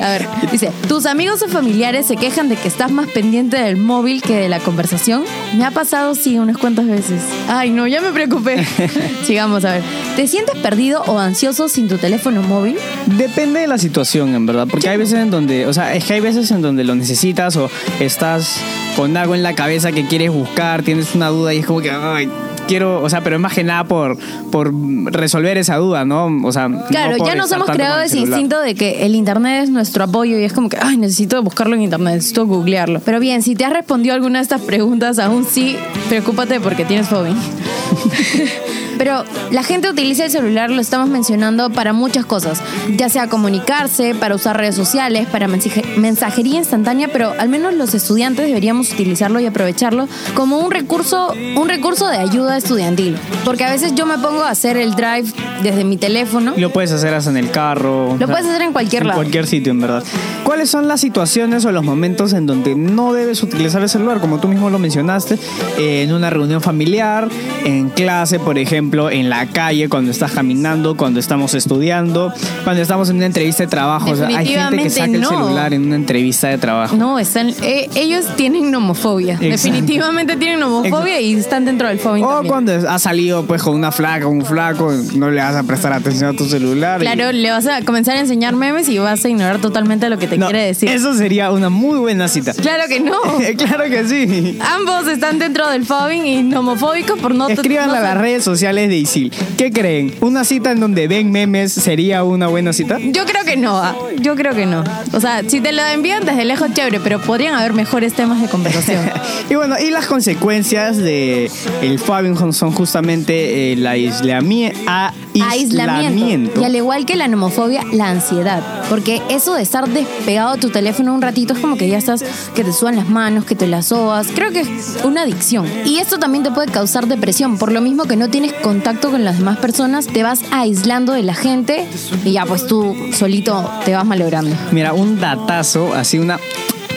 A 0.00 0.10
ver, 0.10 0.26
dice, 0.50 0.72
¿tus 0.88 1.04
amigos 1.04 1.42
o 1.42 1.48
familiares 1.48 2.06
se 2.06 2.16
quejan 2.16 2.48
de 2.48 2.56
que 2.56 2.66
estás 2.66 2.90
más 2.90 3.08
pendiente 3.08 3.58
del 3.58 3.76
móvil 3.76 4.22
que 4.22 4.36
de 4.36 4.48
la 4.48 4.58
conversación? 4.58 5.24
Me 5.54 5.66
ha 5.66 5.70
pasado, 5.70 6.14
sí, 6.14 6.38
unas 6.38 6.56
cuantas 6.56 6.86
veces. 6.86 7.20
Ay, 7.46 7.68
no, 7.68 7.86
ya 7.86 8.00
me 8.00 8.10
preocupé. 8.10 8.66
Sigamos, 9.26 9.66
a 9.66 9.72
ver. 9.72 9.82
¿Te 10.16 10.26
sientes 10.26 10.56
perdido 10.56 11.02
o 11.02 11.18
ansioso 11.18 11.68
sin 11.68 11.88
tu 11.88 11.98
teléfono 11.98 12.42
móvil? 12.42 12.78
Depende 13.04 13.60
de 13.60 13.66
la 13.66 13.76
situación, 13.76 14.34
en 14.34 14.46
verdad, 14.46 14.66
porque 14.70 14.88
hay 14.88 14.96
veces 14.96 15.18
en 15.18 15.30
donde, 15.30 15.66
o 15.66 15.74
sea, 15.74 15.94
es 15.94 16.04
que 16.06 16.14
hay 16.14 16.20
veces 16.20 16.50
en 16.50 16.62
donde 16.62 16.84
lo 16.84 16.94
necesitas 16.94 17.56
o 17.56 17.70
estás 18.00 18.62
con 18.96 19.14
algo 19.18 19.34
en 19.34 19.42
la 19.42 19.54
cabeza 19.54 19.92
que 19.92 20.06
quieres 20.06 20.30
buscar, 20.30 20.82
tienes 20.82 21.14
una 21.14 21.28
duda 21.28 21.52
y 21.52 21.58
es 21.58 21.66
como 21.66 21.82
que, 21.82 21.90
ay, 21.90 22.30
quiero, 22.68 23.02
o 23.02 23.10
sea, 23.10 23.22
pero 23.22 23.36
es 23.36 23.42
más 23.42 23.54
que 23.54 23.64
nada 23.64 23.84
por, 23.84 24.16
por 24.52 24.72
resolver 25.12 25.58
esa 25.58 25.76
duda, 25.76 26.04
¿no? 26.04 26.26
O 26.44 26.52
sea, 26.52 26.68
Claro, 26.88 27.16
no 27.16 27.26
ya 27.26 27.34
nos 27.34 27.50
hemos 27.50 27.68
creado 27.70 28.00
ese 28.00 28.18
instinto 28.18 28.60
de 28.60 28.74
que 28.74 29.04
el 29.04 29.16
internet 29.16 29.64
es 29.64 29.70
nuestro 29.70 30.04
apoyo 30.04 30.38
y 30.38 30.44
es 30.44 30.52
como 30.52 30.68
que, 30.68 30.78
ay, 30.80 30.96
necesito 30.96 31.42
buscarlo 31.42 31.74
en 31.74 31.82
internet, 31.82 32.14
necesito 32.14 32.46
googlearlo. 32.46 33.00
Pero 33.00 33.18
bien, 33.18 33.42
si 33.42 33.56
te 33.56 33.64
has 33.64 33.72
respondido 33.72 34.14
alguna 34.14 34.38
de 34.38 34.44
estas 34.44 34.60
preguntas, 34.60 35.18
aún 35.18 35.44
sí, 35.44 35.76
preocúpate 36.08 36.60
porque 36.60 36.84
tienes 36.84 37.08
fobia. 37.08 37.34
Pero 38.98 39.24
la 39.50 39.62
gente 39.62 39.88
utiliza 39.88 40.24
el 40.24 40.30
celular, 40.30 40.70
lo 40.70 40.80
estamos 40.80 41.08
mencionando, 41.08 41.70
para 41.70 41.92
muchas 41.92 42.26
cosas, 42.26 42.60
ya 42.96 43.08
sea 43.08 43.28
comunicarse, 43.28 44.14
para 44.14 44.34
usar 44.34 44.56
redes 44.56 44.74
sociales, 44.74 45.26
para 45.28 45.46
mensaje- 45.48 45.84
mensajería 45.96 46.56
instantánea, 46.58 47.08
pero 47.12 47.32
al 47.38 47.48
menos 47.48 47.74
los 47.74 47.94
estudiantes 47.94 48.46
deberíamos 48.46 48.92
utilizarlo 48.92 49.40
y 49.40 49.46
aprovecharlo 49.46 50.08
como 50.34 50.58
un 50.58 50.70
recurso, 50.70 51.32
un 51.56 51.68
recurso 51.68 52.08
de 52.08 52.16
ayuda 52.18 52.56
estudiantil. 52.56 53.16
Porque 53.44 53.64
a 53.64 53.70
veces 53.70 53.94
yo 53.94 54.04
me 54.06 54.18
pongo 54.18 54.42
a 54.42 54.50
hacer 54.50 54.76
el 54.76 54.94
drive 54.94 55.32
desde 55.62 55.84
mi 55.84 55.96
teléfono. 55.96 56.54
Y 56.56 56.60
Lo 56.60 56.70
puedes 56.70 56.92
hacer 56.92 57.14
hasta 57.14 57.30
en 57.30 57.36
el 57.36 57.50
carro. 57.50 58.16
Lo 58.18 58.26
puedes 58.26 58.46
hacer 58.46 58.62
en 58.62 58.72
cualquier 58.72 59.02
en 59.02 59.08
lado. 59.08 59.20
cualquier 59.20 59.46
sitio, 59.46 59.70
en 59.72 59.80
verdad. 59.80 60.02
¿Cuáles 60.44 60.70
son 60.70 60.88
las 60.88 61.00
situaciones 61.00 61.64
o 61.64 61.72
los 61.72 61.84
momentos 61.84 62.32
en 62.32 62.46
donde 62.46 62.74
no 62.74 63.12
debes 63.12 63.42
utilizar 63.42 63.82
el 63.82 63.88
celular? 63.88 64.20
Como 64.20 64.38
tú 64.40 64.48
mismo 64.48 64.70
lo 64.70 64.78
mencionaste, 64.78 65.38
en 65.78 66.12
una 66.12 66.30
reunión 66.30 66.60
familiar, 66.60 67.28
en 67.64 67.90
clase, 67.90 68.38
por 68.40 68.58
ejemplo, 68.58 68.87
en 69.10 69.28
la 69.28 69.46
calle, 69.46 69.88
cuando 69.88 70.10
estás 70.10 70.32
caminando, 70.32 70.96
cuando 70.96 71.20
estamos 71.20 71.54
estudiando, 71.54 72.32
cuando 72.64 72.82
estamos 72.82 73.10
en 73.10 73.16
una 73.16 73.26
entrevista 73.26 73.62
de 73.64 73.68
trabajo. 73.68 74.10
O 74.10 74.16
sea, 74.16 74.28
hay 74.28 74.46
gente 74.46 74.78
que 74.78 74.90
saca 74.90 75.04
el 75.12 75.20
no. 75.20 75.28
celular 75.28 75.74
en 75.74 75.86
una 75.86 75.96
entrevista 75.96 76.48
de 76.48 76.58
trabajo. 76.58 76.96
No, 76.96 77.18
están, 77.18 77.50
eh, 77.62 77.88
ellos 77.94 78.24
tienen 78.36 78.70
nomofobia. 78.70 79.34
Exacto. 79.34 79.48
Definitivamente 79.50 80.36
tienen 80.36 80.60
nomofobia 80.60 81.20
y 81.20 81.34
están 81.34 81.64
dentro 81.64 81.88
del 81.88 81.98
fobia. 81.98 82.26
O 82.26 82.30
también. 82.30 82.50
cuando 82.50 82.88
has 82.88 83.02
salido 83.02 83.44
pues 83.44 83.62
con 83.62 83.74
una 83.74 83.92
flaca 83.92 84.26
o 84.26 84.30
un 84.30 84.44
flaco, 84.44 84.92
no 85.14 85.30
le 85.30 85.40
vas 85.40 85.54
a 85.54 85.62
prestar 85.62 85.92
atención 85.92 86.30
a 86.34 86.36
tu 86.36 86.46
celular. 86.46 87.00
y- 87.02 87.04
Claro, 87.04 87.32
le 87.32 87.50
vas 87.50 87.66
a 87.66 87.82
comenzar 87.82 88.16
a 88.16 88.20
enseñar 88.20 88.54
memes 88.56 88.88
y 88.88 88.98
vas 88.98 89.24
a 89.24 89.28
ignorar 89.28 89.58
totalmente 89.60 90.08
lo 90.08 90.18
que 90.18 90.26
te 90.26 90.38
No, 90.38 90.46
quiere 90.46 90.64
decir. 90.64 90.88
Eso 90.88 91.14
sería 91.14 91.50
una 91.52 91.68
muy 91.68 91.98
buena 91.98 92.28
cita. 92.28 92.52
Claro 92.54 92.84
que 92.88 93.00
no. 93.00 93.18
claro 93.56 93.84
que 93.84 94.04
sí. 94.06 94.58
Ambos 94.60 95.06
están 95.08 95.38
dentro 95.38 95.68
del 95.70 95.84
fobbing 95.84 96.26
y 96.26 96.42
nomofóbicos 96.42 97.18
por 97.18 97.34
no... 97.34 97.48
Escríbanle 97.48 97.92
no 97.92 97.98
a 97.98 98.00
las 98.00 98.18
redes 98.18 98.44
sociales 98.44 98.77
de 98.86 98.96
Isil. 98.98 99.32
¿Qué 99.56 99.72
creen? 99.72 100.14
¿Una 100.20 100.44
cita 100.44 100.70
en 100.70 100.80
donde 100.80 101.08
ven 101.08 101.32
memes 101.32 101.72
sería 101.72 102.22
una 102.22 102.46
buena 102.46 102.72
cita? 102.72 102.98
Yo 103.00 103.24
creo 103.24 103.44
que 103.44 103.56
no, 103.56 103.78
ah, 103.78 103.96
yo 104.20 104.36
creo 104.36 104.54
que 104.54 104.66
no. 104.66 104.84
O 105.12 105.20
sea, 105.20 105.42
si 105.48 105.60
te 105.60 105.72
lo 105.72 105.82
envían 105.86 106.24
desde 106.24 106.44
lejos, 106.44 106.72
chévere, 106.74 107.00
pero 107.00 107.18
podrían 107.20 107.54
haber 107.54 107.72
mejores 107.72 108.12
temas 108.14 108.40
de 108.42 108.48
conversación. 108.48 109.00
y 109.50 109.54
bueno, 109.54 109.76
y 109.80 109.90
las 109.90 110.06
consecuencias 110.06 110.98
de 110.98 111.50
el 111.82 111.98
Fabian 111.98 112.36
son 112.52 112.70
justamente 112.72 113.72
el 113.72 113.84
aislami- 113.86 114.72
a- 114.86 115.12
aislamiento. 115.42 116.60
Y 116.60 116.64
al 116.64 116.76
igual 116.76 117.06
que 117.06 117.16
la 117.16 117.28
nomofobia, 117.28 117.82
la 117.92 118.08
ansiedad. 118.10 118.62
Porque 118.88 119.22
eso 119.28 119.54
de 119.54 119.62
estar 119.62 119.88
despegado 119.88 120.54
de 120.54 120.60
tu 120.60 120.70
teléfono 120.70 121.14
un 121.14 121.22
ratito 121.22 121.54
es 121.54 121.60
como 121.60 121.76
que 121.76 121.88
ya 121.88 121.98
estás, 121.98 122.24
que 122.54 122.64
te 122.64 122.72
sudan 122.72 122.96
las 122.96 123.08
manos, 123.08 123.44
que 123.44 123.54
te 123.54 123.66
las 123.66 123.86
sobas. 123.86 124.28
Creo 124.34 124.50
que 124.50 124.60
es 124.60 124.98
una 125.04 125.22
adicción. 125.22 125.66
Y 125.84 125.98
esto 125.98 126.18
también 126.18 126.44
te 126.44 126.50
puede 126.50 126.70
causar 126.70 127.06
depresión. 127.06 127.58
Por 127.58 127.72
lo 127.72 127.80
mismo 127.80 128.04
que 128.04 128.16
no 128.16 128.28
tienes 128.28 128.52
contacto 128.54 129.10
con 129.10 129.24
las 129.24 129.38
demás 129.38 129.58
personas, 129.58 130.06
te 130.06 130.22
vas 130.22 130.40
aislando 130.50 131.12
de 131.12 131.22
la 131.22 131.34
gente 131.34 131.86
y 132.24 132.32
ya 132.32 132.46
pues 132.46 132.66
tú 132.66 132.96
solito 133.12 133.70
te 133.84 133.94
vas 133.94 134.04
malogrando. 134.04 134.54
Mira, 134.72 134.92
un 134.92 135.20
datazo, 135.20 135.94
así 135.94 136.18
una 136.18 136.38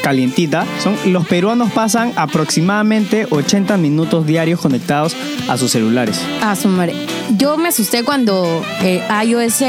calientita, 0.01 0.65
son 0.81 0.97
los 1.13 1.27
peruanos 1.27 1.71
pasan 1.71 2.11
aproximadamente 2.15 3.27
80 3.29 3.77
minutos 3.77 4.25
diarios 4.25 4.59
conectados 4.59 5.15
a 5.47 5.57
sus 5.57 5.71
celulares. 5.71 6.19
Ah, 6.41 6.55
su 6.55 6.67
madre. 6.67 6.95
Yo 7.37 7.57
me 7.57 7.69
asusté 7.69 8.03
cuando 8.03 8.63
eh, 8.81 9.03
iOS 9.25 9.61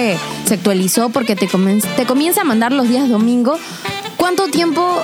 se 0.44 0.54
actualizó 0.54 1.08
porque 1.10 1.36
te, 1.36 1.48
comen- 1.48 1.82
te 1.96 2.06
comienza 2.06 2.42
a 2.42 2.44
mandar 2.44 2.72
los 2.72 2.88
días 2.88 3.08
domingo. 3.08 3.58
¿Cuánto 4.16 4.46
tiempo 4.48 5.02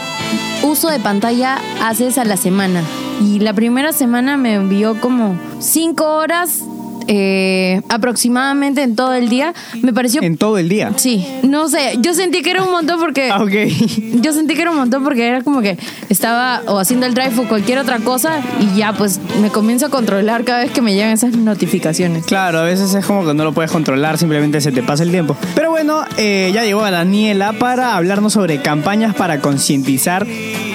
uso 0.62 0.88
de 0.88 0.98
pantalla 1.00 1.58
haces 1.82 2.18
a 2.18 2.24
la 2.24 2.36
semana? 2.36 2.82
Y 3.20 3.40
la 3.40 3.52
primera 3.52 3.92
semana 3.92 4.36
me 4.36 4.54
envió 4.54 5.00
como 5.00 5.36
5 5.58 6.04
horas 6.04 6.60
eh, 7.08 7.80
aproximadamente 7.88 8.82
en 8.82 8.94
todo 8.94 9.14
el 9.14 9.28
día. 9.28 9.54
Me 9.82 9.92
pareció... 9.92 10.22
En 10.22 10.36
todo 10.36 10.58
el 10.58 10.68
día. 10.68 10.92
Sí, 10.96 11.26
no 11.42 11.68
sé, 11.68 11.98
yo 12.00 12.14
sentí 12.14 12.42
que 12.42 12.50
era 12.50 12.62
un 12.62 12.70
montón 12.70 13.00
porque... 13.00 13.30
Ah, 13.30 13.42
ok. 13.42 13.48
Yo 14.20 14.32
sentí 14.32 14.54
que 14.54 14.62
era 14.62 14.70
un 14.70 14.76
montón 14.76 15.04
porque 15.04 15.26
era 15.26 15.42
como 15.42 15.60
que 15.60 15.78
estaba 16.08 16.62
o 16.66 16.78
haciendo 16.78 17.06
el 17.06 17.14
drive 17.14 17.38
o 17.38 17.48
cualquier 17.48 17.78
otra 17.78 17.98
cosa 18.00 18.40
y 18.60 18.76
ya 18.76 18.92
pues 18.92 19.20
me 19.40 19.48
comienzo 19.48 19.86
a 19.86 19.88
controlar 19.90 20.44
cada 20.44 20.60
vez 20.60 20.72
que 20.72 20.82
me 20.82 20.92
llegan 20.92 21.12
esas 21.12 21.34
notificaciones. 21.34 22.26
Claro, 22.26 22.58
a 22.58 22.62
veces 22.64 22.94
es 22.94 23.06
como 23.06 23.24
que 23.24 23.32
no 23.32 23.44
lo 23.44 23.52
puedes 23.52 23.70
controlar, 23.70 24.18
simplemente 24.18 24.60
se 24.60 24.72
te 24.72 24.82
pasa 24.82 25.02
el 25.02 25.10
tiempo. 25.10 25.36
Pero 25.54 25.70
bueno, 25.70 26.04
eh, 26.16 26.50
ya 26.52 26.64
llegó 26.64 26.84
a 26.84 26.90
Daniela 26.90 27.52
para 27.54 27.96
hablarnos 27.96 28.32
sobre 28.32 28.60
campañas 28.60 29.14
para 29.14 29.40
concientizar 29.40 30.26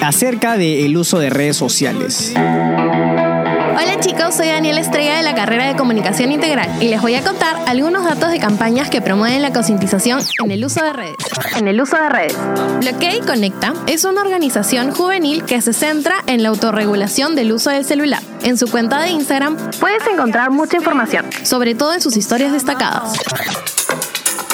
acerca 0.02 0.56
del 0.56 0.96
uso 0.96 1.18
de 1.18 1.30
redes 1.30 1.56
sociales. 1.56 2.34
Hola 3.76 3.98
chicos, 3.98 4.36
soy 4.36 4.46
Daniela 4.46 4.80
Estrella 4.80 5.16
de 5.16 5.24
la 5.24 5.34
carrera 5.34 5.66
de 5.66 5.74
Comunicación 5.74 6.30
Integral 6.30 6.80
y 6.80 6.86
les 6.86 7.02
voy 7.02 7.16
a 7.16 7.24
contar 7.24 7.56
algunos 7.66 8.04
datos 8.04 8.30
de 8.30 8.38
campañas 8.38 8.88
que 8.88 9.02
promueven 9.02 9.42
la 9.42 9.52
concientización 9.52 10.20
en 10.44 10.52
el 10.52 10.64
uso 10.64 10.84
de 10.84 10.92
redes. 10.92 11.16
En 11.56 11.66
el 11.66 11.80
uso 11.80 11.96
de 11.96 12.08
redes. 12.08 12.38
Bloquea 12.78 13.16
y 13.16 13.20
Conecta 13.20 13.74
es 13.88 14.04
una 14.04 14.22
organización 14.22 14.92
juvenil 14.92 15.44
que 15.44 15.60
se 15.60 15.72
centra 15.72 16.16
en 16.28 16.44
la 16.44 16.50
autorregulación 16.50 17.34
del 17.34 17.52
uso 17.52 17.70
del 17.70 17.84
celular. 17.84 18.22
En 18.44 18.56
su 18.56 18.70
cuenta 18.70 19.00
de 19.00 19.10
Instagram 19.10 19.56
puedes 19.80 20.06
encontrar 20.06 20.52
mucha 20.52 20.76
información, 20.76 21.26
sobre 21.42 21.74
todo 21.74 21.94
en 21.94 22.00
sus 22.00 22.16
historias 22.16 22.52
destacadas. 22.52 23.18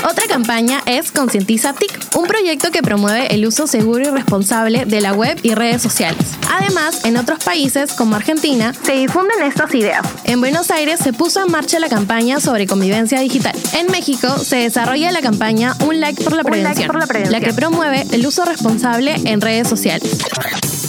Otra 0.09 0.27
campaña 0.29 0.81
es 0.87 1.13
Concientiza 1.13 1.75
TIC, 1.75 2.17
un 2.17 2.27
proyecto 2.27 2.71
que 2.71 2.83
promueve 2.83 3.35
el 3.35 3.47
uso 3.47 3.67
seguro 3.67 4.09
y 4.09 4.11
responsable 4.11 4.87
de 4.87 5.01
la 5.03 5.13
web 5.13 5.39
y 5.43 5.55
redes 5.55 5.83
sociales. 5.83 6.39
Además, 6.51 7.05
en 7.05 7.19
otros 7.19 7.45
países 7.45 7.93
como 7.93 8.17
Argentina 8.17 8.73
se 8.73 8.93
difunden 8.93 9.43
estas 9.43 9.75
ideas. 9.75 10.07
En 10.25 10.41
Buenos 10.41 10.71
Aires 10.71 11.01
se 11.01 11.13
puso 11.13 11.45
en 11.45 11.53
marcha 11.53 11.79
la 11.79 11.89
campaña 11.89 12.41
sobre 12.41 12.67
convivencia 12.67 13.21
digital. 13.21 13.55
En 13.75 13.93
México 13.93 14.39
se 14.39 14.57
desarrolla 14.57 15.11
la 15.11 15.21
campaña 15.21 15.75
Un 15.87 16.01
like 16.01 16.25
por 16.25 16.35
la 16.35 16.45
prevención, 16.45 16.91
la 17.29 17.41
que 17.41 17.53
promueve 17.53 18.07
el 18.11 18.27
uso 18.27 18.47
responsable 18.47 19.17
en 19.25 19.41
redes 19.41 19.69
sociales. 19.69 20.19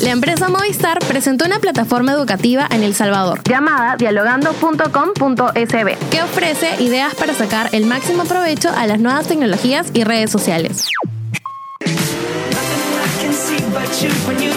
La 0.03 0.10
empresa 0.10 0.50
Movistar 0.50 0.98
presentó 1.00 1.46
una 1.46 1.60
plataforma 1.60 2.13
educativa 2.13 2.68
en 2.72 2.82
El 2.82 2.96
Salvador 2.96 3.41
llamada 3.44 3.98
dialogando.com.sb 3.98 6.10
que 6.10 6.24
ofrece 6.24 6.82
ideas 6.82 7.13
para 7.13 7.36
sacar 7.36 7.70
el 7.72 7.86
máximo 7.86 8.24
provecho 8.24 8.70
a 8.75 8.88
las 8.88 9.00
nuevas 9.01 9.27
tecnologías 9.27 9.88
y 9.93 10.03
redes 10.03 10.31
sociales. 10.31 10.88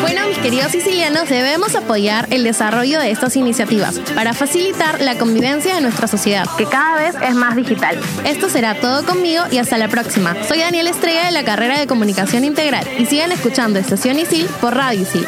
Bueno, 0.01 0.27
mis 0.29 0.39
queridos 0.39 0.73
sicilianos, 0.73 1.29
debemos 1.29 1.75
apoyar 1.75 2.29
el 2.31 2.45
desarrollo 2.45 3.01
de 3.01 3.11
estas 3.11 3.37
iniciativas 3.37 3.99
para 4.15 4.33
facilitar 4.33 5.01
la 5.01 5.17
convivencia 5.17 5.75
de 5.75 5.81
nuestra 5.81 6.07
sociedad, 6.09 6.47
que 6.57 6.67
cada 6.67 6.97
vez 6.97 7.15
es 7.23 7.35
más 7.35 7.57
digital. 7.57 7.99
Esto 8.25 8.49
será 8.49 8.75
todo 8.75 9.05
conmigo 9.05 9.45
y 9.51 9.59
hasta 9.59 9.79
la 9.79 9.89
próxima. 9.89 10.37
Soy 10.47 10.59
Daniel 10.61 10.87
Estrella 10.87 11.27
de 11.27 11.33
la 11.33 11.45
carrera 11.45 11.79
de 11.79 11.87
Comunicación 11.87 12.45
Integral 12.45 12.87
y 12.99 13.07
sigan 13.07 13.33
escuchando 13.33 13.79
Estación 13.79 14.19
Isil 14.19 14.47
por 14.61 14.75
Radio 14.75 15.03
Isil. 15.03 15.27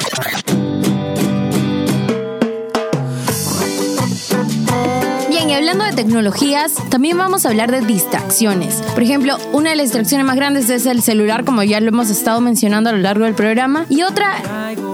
Hablando 5.69 5.85
de 5.97 6.01
tecnologías, 6.01 6.75
también 6.91 7.19
vamos 7.19 7.45
a 7.45 7.49
hablar 7.49 7.73
de 7.73 7.81
distracciones. 7.81 8.77
Por 8.95 9.03
ejemplo, 9.03 9.37
una 9.53 9.71
de 9.71 9.77
las 9.77 9.87
distracciones 9.87 10.25
más 10.25 10.37
grandes 10.37 10.71
es 10.71 10.87
el 10.87 11.03
celular, 11.03 11.45
como 11.45 11.65
ya 11.65 11.81
lo 11.81 11.89
hemos 11.89 12.09
estado 12.09 12.41
mencionando 12.41 12.91
a 12.91 12.93
lo 12.93 13.01
largo 13.01 13.25
del 13.25 13.35
programa. 13.35 13.85
Y 13.89 14.03
otra 14.03 14.37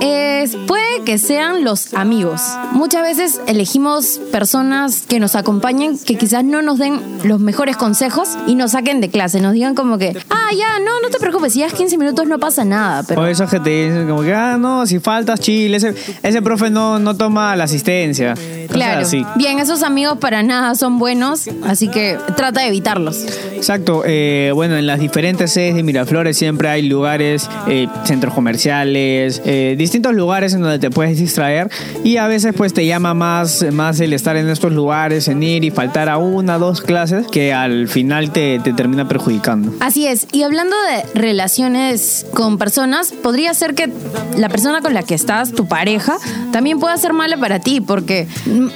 es, 0.00 0.56
puede 0.66 1.02
que 1.04 1.18
sean 1.18 1.62
los 1.62 1.92
amigos. 1.92 2.40
Muchas 2.72 3.02
veces 3.02 3.40
elegimos 3.46 4.18
personas 4.32 5.02
que 5.02 5.20
nos 5.20 5.36
acompañen, 5.36 5.98
que 5.98 6.16
quizás 6.16 6.42
no 6.42 6.62
nos 6.62 6.78
den 6.78 7.02
los 7.24 7.38
mejores 7.38 7.76
consejos 7.76 8.30
y 8.46 8.54
nos 8.54 8.70
saquen 8.70 9.02
de 9.02 9.10
clase. 9.10 9.40
Nos 9.42 9.52
digan 9.52 9.74
como 9.74 9.98
que, 9.98 10.16
ah, 10.30 10.48
ya, 10.56 10.78
no, 10.78 11.00
no 11.02 11.10
te 11.10 11.18
preocupes, 11.18 11.52
si 11.52 11.58
ya 11.58 11.66
es 11.66 11.74
15 11.74 11.98
minutos 11.98 12.26
no 12.26 12.38
pasa 12.38 12.64
nada. 12.64 13.02
Pero 13.02 13.20
O 13.20 13.26
esos 13.26 13.50
que 13.50 13.60
te 13.60 13.68
dicen 13.88 14.08
como 14.08 14.22
que, 14.22 14.32
ah, 14.32 14.56
no, 14.58 14.86
si 14.86 15.00
faltas 15.00 15.38
chile, 15.38 15.76
ese, 15.76 15.94
ese 16.22 16.40
profe 16.40 16.70
no, 16.70 16.98
no 16.98 17.14
toma 17.14 17.54
la 17.56 17.64
asistencia. 17.64 18.32
Cosas 18.34 18.62
Claro. 18.72 19.00
así. 19.02 19.26
Bien, 19.36 19.58
esos 19.58 19.82
amigos 19.82 20.16
para 20.18 20.42
nada 20.42 20.61
son 20.74 20.98
buenos, 20.98 21.48
así 21.64 21.88
que 21.88 22.18
trata 22.36 22.60
de 22.62 22.68
evitarlos. 22.68 23.24
Exacto. 23.54 24.02
eh, 24.04 24.50
bueno, 24.54 24.76
en 24.76 24.86
las 24.86 25.00
diferentes 25.00 25.52
sedes 25.52 25.74
de 25.74 25.82
Miraflores 25.82 26.36
siempre 26.36 26.68
hay 26.68 26.82
lugares, 26.82 27.48
eh, 27.68 27.88
centros 28.04 28.34
comerciales, 28.34 29.42
eh, 29.44 29.74
distintos 29.78 30.14
lugares 30.14 30.54
en 30.54 30.62
donde 30.62 30.78
te 30.78 30.90
puedes 30.90 31.18
distraer 31.18 31.70
y 32.04 32.16
a 32.16 32.26
veces 32.26 32.54
pues 32.56 32.72
te 32.72 32.86
llama 32.86 33.14
más, 33.14 33.64
más 33.72 34.00
el 34.00 34.12
estar 34.12 34.36
en 34.36 34.48
estos 34.48 34.72
lugares, 34.72 35.28
en 35.28 35.42
ir 35.42 35.64
y 35.64 35.70
faltar 35.70 36.08
a 36.08 36.18
una, 36.18 36.58
dos 36.58 36.80
clases 36.80 37.26
que 37.28 37.52
al 37.52 37.88
final 37.88 38.30
te, 38.30 38.58
te 38.60 38.72
termina 38.72 39.06
perjudicando. 39.08 39.72
Así 39.80 40.06
es, 40.06 40.26
y 40.32 40.42
hablando 40.42 40.76
de 40.82 41.20
relaciones 41.20 42.26
con 42.34 42.58
personas, 42.58 43.12
podría 43.12 43.54
ser 43.54 43.74
que 43.74 43.90
la 44.36 44.48
persona 44.48 44.80
con 44.80 44.94
la 44.94 45.02
que 45.02 45.14
estás, 45.14 45.52
tu 45.52 45.66
pareja, 45.66 46.16
también 46.52 46.78
pueda 46.78 46.96
ser 46.96 47.12
mala 47.12 47.36
para 47.36 47.60
ti, 47.60 47.80
porque 47.80 48.26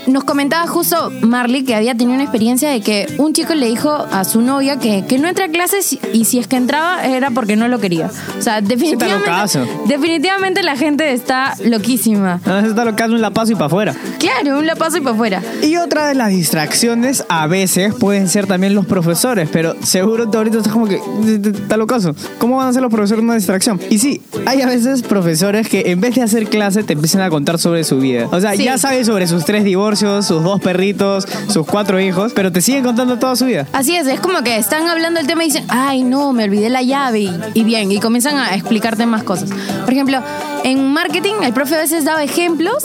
nos 0.06 0.24
comentaba 0.24 0.66
justo 0.66 1.10
Marley 1.22 1.64
que 1.64 1.74
había 1.76 1.95
tenido 1.95 2.14
una 2.14 2.23
experiencia 2.23 2.71
de 2.71 2.80
que 2.80 3.06
un 3.18 3.33
chico 3.33 3.54
le 3.54 3.66
dijo 3.66 3.90
a 3.90 4.25
su 4.25 4.40
novia 4.40 4.78
que, 4.78 5.04
que 5.06 5.18
no 5.18 5.28
entre 5.28 5.45
a 5.45 5.49
clases 5.49 5.97
y 6.12 6.25
si 6.25 6.38
es 6.38 6.47
que 6.49 6.56
entraba 6.56 7.04
era 7.06 7.30
porque 7.30 7.56
no 7.56 7.68
lo 7.68 7.78
quería. 7.78 8.11
O 8.38 8.42
sea, 8.42 8.61
definitivamente, 8.61 9.26
locazo. 9.30 9.66
definitivamente 9.87 10.62
la 10.62 10.76
gente 10.76 11.12
está 11.12 11.54
loquísima. 11.64 12.40
A 12.45 12.54
veces 12.54 12.71
está 12.71 12.85
lo 12.85 12.95
que 12.97 13.02
hace 13.02 13.12
un 13.12 13.21
lapazo 13.21 13.52
y 13.52 13.54
para 13.54 13.66
afuera. 13.66 13.95
Claro, 14.18 14.59
un 14.59 14.66
lapazo 14.66 14.99
y 14.99 15.00
para 15.00 15.14
afuera. 15.14 15.42
Y 15.62 15.76
otra 15.76 16.06
de 16.09 16.14
las 16.14 16.30
distracciones 16.30 17.25
a 17.28 17.47
veces 17.47 17.95
pueden 17.95 18.28
ser 18.28 18.47
también 18.47 18.75
los 18.75 18.87
profesores, 18.87 19.49
pero 19.52 19.75
seguro 19.83 20.28
tú 20.30 20.38
ahorita 20.38 20.59
estás 20.59 20.73
como 20.73 20.87
que 20.87 21.00
está 21.45 21.76
locazo. 21.76 22.14
¿Cómo 22.38 22.56
van 22.56 22.68
a 22.68 22.73
ser 22.73 22.83
los 22.83 22.92
profesores 22.92 23.23
una 23.23 23.35
distracción? 23.35 23.80
Y 23.90 23.99
sí, 23.99 24.23
hay 24.47 24.62
a 24.62 24.66
veces 24.66 25.02
profesores 25.02 25.68
que 25.68 25.85
en 25.90 26.00
vez 26.00 26.14
de 26.14 26.23
hacer 26.23 26.49
clase 26.49 26.83
te 26.83 26.92
empiezan 26.95 27.23
a 27.23 27.30
contar 27.30 27.59
sobre 27.59 27.85
su 27.85 27.99
vida. 27.99 28.28
O 28.30 28.40
sea, 28.40 28.54
Sí. 28.56 28.64
ya 28.64 28.78
sabes 28.78 29.06
sobre 29.06 29.26
sus 29.26 29.45
tres 29.45 29.64
divorcios, 29.64 30.26
sus 30.26 30.42
dos 30.42 30.61
perritos, 30.61 31.26
sus 31.49 31.65
cuatro 31.66 32.00
hijos, 32.00 32.32
pero 32.35 32.50
te 32.52 32.61
siguen 32.61 32.85
contando 32.85 33.18
toda 33.18 33.37
su 33.37 33.46
vida. 33.46 33.66
Así 33.73 33.96
es, 33.96 34.06
es 34.06 34.20
como 34.20 34.42
que 34.42 34.56
están 34.56 34.88
hablando 34.88 35.18
del 35.18 35.26
tema 35.26 35.44
y 35.44 35.49
dicen, 35.49 35.64
ay 35.68 36.02
no, 36.02 36.32
me 36.32 36.44
olvidé 36.44 36.68
la 36.68 36.82
llave 36.82 37.30
y, 37.54 37.64
bien, 37.64 37.90
y 37.90 38.00
comienzan 38.00 38.37
a 38.37 38.54
explicarte 38.54 39.06
más 39.06 39.23
cosas. 39.23 39.50
Por 39.85 39.92
ejemplo, 39.92 40.23
en 40.64 40.92
marketing 40.92 41.35
el 41.42 41.52
profe 41.52 41.75
a 41.75 41.78
veces 41.78 42.04
daba 42.04 42.23
ejemplos 42.23 42.85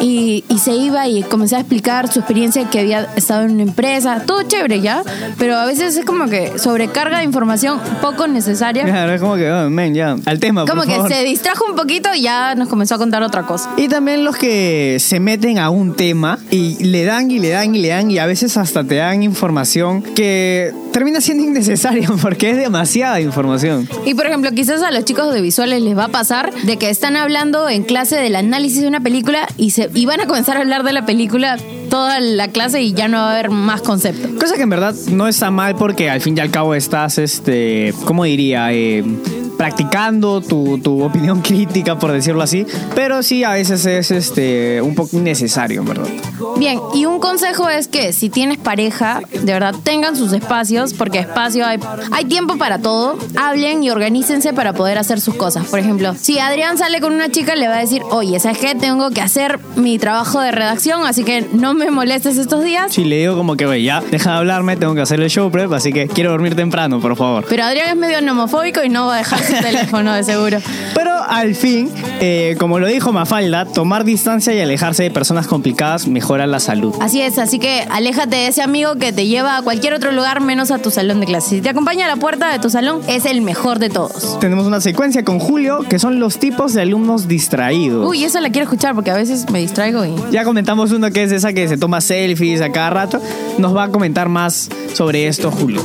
y, 0.00 0.44
y 0.48 0.58
se 0.58 0.72
iba 0.74 1.06
y 1.08 1.22
comenzaba 1.22 1.58
a 1.58 1.62
explicar 1.62 2.10
su 2.12 2.20
experiencia 2.20 2.68
que 2.68 2.80
había 2.80 3.08
estado 3.16 3.44
en 3.44 3.52
una 3.52 3.62
empresa, 3.62 4.22
todo 4.26 4.42
chévere 4.42 4.80
ya, 4.80 5.02
pero 5.38 5.56
a 5.56 5.66
veces 5.66 5.96
es 5.96 6.04
como 6.04 6.26
que 6.26 6.58
sobrecarga 6.58 7.18
de 7.18 7.24
información 7.24 7.80
poco 8.00 8.26
necesaria. 8.26 8.84
Claro, 8.84 9.12
es 9.12 9.20
como 9.20 9.36
que, 9.36 9.50
oh, 9.50 9.70
men, 9.70 9.94
ya, 9.94 10.16
al 10.26 10.38
tema, 10.40 10.64
Como 10.66 10.82
por 10.82 10.88
que 10.88 10.96
favor. 10.96 11.12
se 11.12 11.22
distrajo 11.24 11.64
un 11.68 11.76
poquito 11.76 12.08
y 12.14 12.22
ya 12.22 12.54
nos 12.54 12.68
comenzó 12.68 12.94
a 12.94 12.98
contar 12.98 13.22
otra 13.22 13.46
cosa. 13.46 13.70
Y 13.76 13.88
también 13.88 14.24
los 14.24 14.36
que 14.36 14.96
se 15.00 15.20
meten 15.20 15.58
a 15.58 15.70
un 15.70 15.94
tema 15.94 16.38
y 16.50 16.82
le 16.84 17.04
dan 17.04 17.30
y 17.30 17.38
le 17.38 17.50
dan 17.50 17.74
y 17.74 17.78
le 17.78 17.88
dan 17.88 18.10
y 18.10 18.18
a 18.18 18.26
veces 18.26 18.56
hasta 18.56 18.84
te 18.84 18.96
dan 18.96 19.22
información 19.22 20.02
que 20.02 20.72
termina 20.92 21.20
siendo 21.20 21.44
innecesaria 21.44 22.08
porque 22.22 22.50
es 22.50 22.56
demasiada 22.56 23.20
información. 23.20 23.88
Y 24.04 24.14
por 24.14 24.26
ejemplo, 24.26 24.50
quizás 24.52 24.82
a 24.82 24.90
los 24.90 25.04
chicos 25.04 25.24
audiovisuales 25.24 25.82
les 25.82 25.96
va 25.96 26.04
a 26.04 26.08
pasar 26.08 26.52
de 26.52 26.76
que 26.76 26.90
están 26.90 27.16
hablando 27.16 27.68
en 27.68 27.82
clase 27.82 28.16
del 28.16 28.36
análisis 28.36 28.82
de 28.82 28.88
una 28.88 29.00
película 29.00 29.46
y, 29.56 29.70
se, 29.70 29.90
y 29.94 30.06
van 30.06 30.20
a 30.20 30.26
comenzar 30.26 30.56
a 30.56 30.60
hablar 30.60 30.82
de 30.82 30.92
la 30.92 31.06
película 31.06 31.56
toda 31.88 32.20
la 32.20 32.48
clase 32.48 32.80
y 32.82 32.92
ya 32.92 33.08
no 33.08 33.18
va 33.18 33.30
a 33.30 33.32
haber 33.32 33.50
más 33.50 33.82
concepto. 33.82 34.28
Cosa 34.38 34.56
que 34.56 34.62
en 34.62 34.70
verdad 34.70 34.94
no 35.10 35.28
está 35.28 35.50
mal 35.50 35.74
porque 35.76 36.08
al 36.08 36.20
fin 36.20 36.36
y 36.36 36.40
al 36.40 36.50
cabo 36.50 36.74
estás, 36.74 37.18
este, 37.18 37.92
¿cómo 38.04 38.24
diría? 38.24 38.72
Eh, 38.72 39.04
practicando 39.60 40.40
tu, 40.40 40.78
tu 40.78 41.02
opinión 41.04 41.42
crítica, 41.42 41.98
por 41.98 42.12
decirlo 42.12 42.40
así. 42.40 42.66
Pero 42.94 43.22
sí, 43.22 43.44
a 43.44 43.50
veces 43.50 43.84
es 43.84 44.10
este, 44.10 44.80
un 44.80 44.94
poco 44.94 45.18
innecesario, 45.18 45.84
verdad. 45.84 46.06
Bien, 46.56 46.80
y 46.94 47.04
un 47.04 47.20
consejo 47.20 47.68
es 47.68 47.86
que 47.86 48.14
si 48.14 48.30
tienes 48.30 48.56
pareja, 48.56 49.20
de 49.30 49.52
verdad 49.52 49.74
tengan 49.82 50.16
sus 50.16 50.32
espacios, 50.32 50.94
porque 50.94 51.18
espacio 51.18 51.66
hay, 51.66 51.78
hay 52.10 52.24
tiempo 52.24 52.56
para 52.56 52.78
todo. 52.78 53.18
Hablen 53.36 53.82
y 53.82 53.90
organícense 53.90 54.54
para 54.54 54.72
poder 54.72 54.96
hacer 54.96 55.20
sus 55.20 55.34
cosas. 55.34 55.66
Por 55.66 55.78
ejemplo, 55.78 56.14
si 56.18 56.38
Adrián 56.38 56.78
sale 56.78 57.02
con 57.02 57.12
una 57.12 57.30
chica, 57.30 57.54
le 57.54 57.68
va 57.68 57.76
a 57.76 57.80
decir, 57.80 58.00
oye, 58.10 58.40
¿sabes 58.40 58.56
qué? 58.56 58.74
Tengo 58.74 59.10
que 59.10 59.20
hacer 59.20 59.60
mi 59.76 59.98
trabajo 59.98 60.40
de 60.40 60.52
redacción, 60.52 61.04
así 61.04 61.22
que 61.22 61.46
no 61.52 61.74
me 61.74 61.90
molestes 61.90 62.38
estos 62.38 62.64
días. 62.64 62.94
Si 62.94 63.04
le 63.04 63.18
digo 63.18 63.36
como 63.36 63.56
que, 63.58 63.66
güey, 63.66 63.84
ya, 63.84 64.00
deja 64.00 64.30
de 64.30 64.36
hablarme, 64.38 64.78
tengo 64.78 64.94
que 64.94 65.02
hacer 65.02 65.20
el 65.20 65.28
show 65.28 65.50
prep, 65.50 65.70
así 65.74 65.92
que 65.92 66.08
quiero 66.08 66.30
dormir 66.30 66.56
temprano, 66.56 66.98
por 66.98 67.14
favor. 67.14 67.44
Pero 67.46 67.64
Adrián 67.64 67.90
es 67.90 67.96
medio 67.96 68.22
nomofóbico 68.22 68.82
y 68.82 68.88
no 68.88 69.06
va 69.06 69.16
a 69.16 69.18
dejar 69.18 69.49
su 69.50 69.62
teléfono, 69.62 70.12
de 70.14 70.24
seguro. 70.24 70.58
Pero 70.94 71.10
al 71.28 71.54
fin, 71.54 71.90
eh, 72.20 72.56
como 72.58 72.78
lo 72.78 72.86
dijo 72.86 73.12
Mafalda, 73.12 73.64
tomar 73.64 74.04
distancia 74.04 74.54
y 74.54 74.60
alejarse 74.60 75.04
de 75.04 75.10
personas 75.10 75.46
complicadas 75.46 76.06
mejora 76.06 76.46
la 76.46 76.60
salud. 76.60 76.94
Así 77.00 77.20
es, 77.20 77.38
así 77.38 77.58
que 77.58 77.86
aléjate 77.90 78.36
de 78.36 78.46
ese 78.48 78.62
amigo 78.62 78.96
que 78.96 79.12
te 79.12 79.26
lleva 79.26 79.56
a 79.56 79.62
cualquier 79.62 79.94
otro 79.94 80.12
lugar 80.12 80.40
menos 80.40 80.70
a 80.70 80.78
tu 80.78 80.90
salón 80.90 81.20
de 81.20 81.26
clases. 81.26 81.50
Si 81.50 81.60
te 81.60 81.68
acompaña 81.68 82.06
a 82.06 82.08
la 82.08 82.16
puerta 82.16 82.50
de 82.52 82.58
tu 82.58 82.70
salón, 82.70 83.00
es 83.08 83.24
el 83.24 83.42
mejor 83.42 83.78
de 83.78 83.90
todos. 83.90 84.38
Tenemos 84.40 84.66
una 84.66 84.80
secuencia 84.80 85.24
con 85.24 85.38
Julio 85.38 85.80
que 85.88 85.98
son 85.98 86.20
los 86.20 86.38
tipos 86.38 86.74
de 86.74 86.82
alumnos 86.82 87.28
distraídos. 87.28 88.08
Uy, 88.08 88.24
esa 88.24 88.40
la 88.40 88.50
quiero 88.50 88.64
escuchar 88.64 88.94
porque 88.94 89.10
a 89.10 89.16
veces 89.16 89.48
me 89.50 89.60
distraigo 89.60 90.04
y... 90.04 90.14
Ya 90.30 90.44
comentamos 90.44 90.92
uno 90.92 91.10
que 91.10 91.22
es 91.22 91.32
esa 91.32 91.52
que 91.52 91.68
se 91.68 91.76
toma 91.76 92.00
selfies 92.00 92.60
a 92.60 92.70
cada 92.70 92.90
rato. 92.90 93.20
Nos 93.58 93.76
va 93.76 93.84
a 93.84 93.88
comentar 93.88 94.28
más 94.28 94.68
sobre 94.94 95.26
esto 95.26 95.50
Julio. 95.50 95.82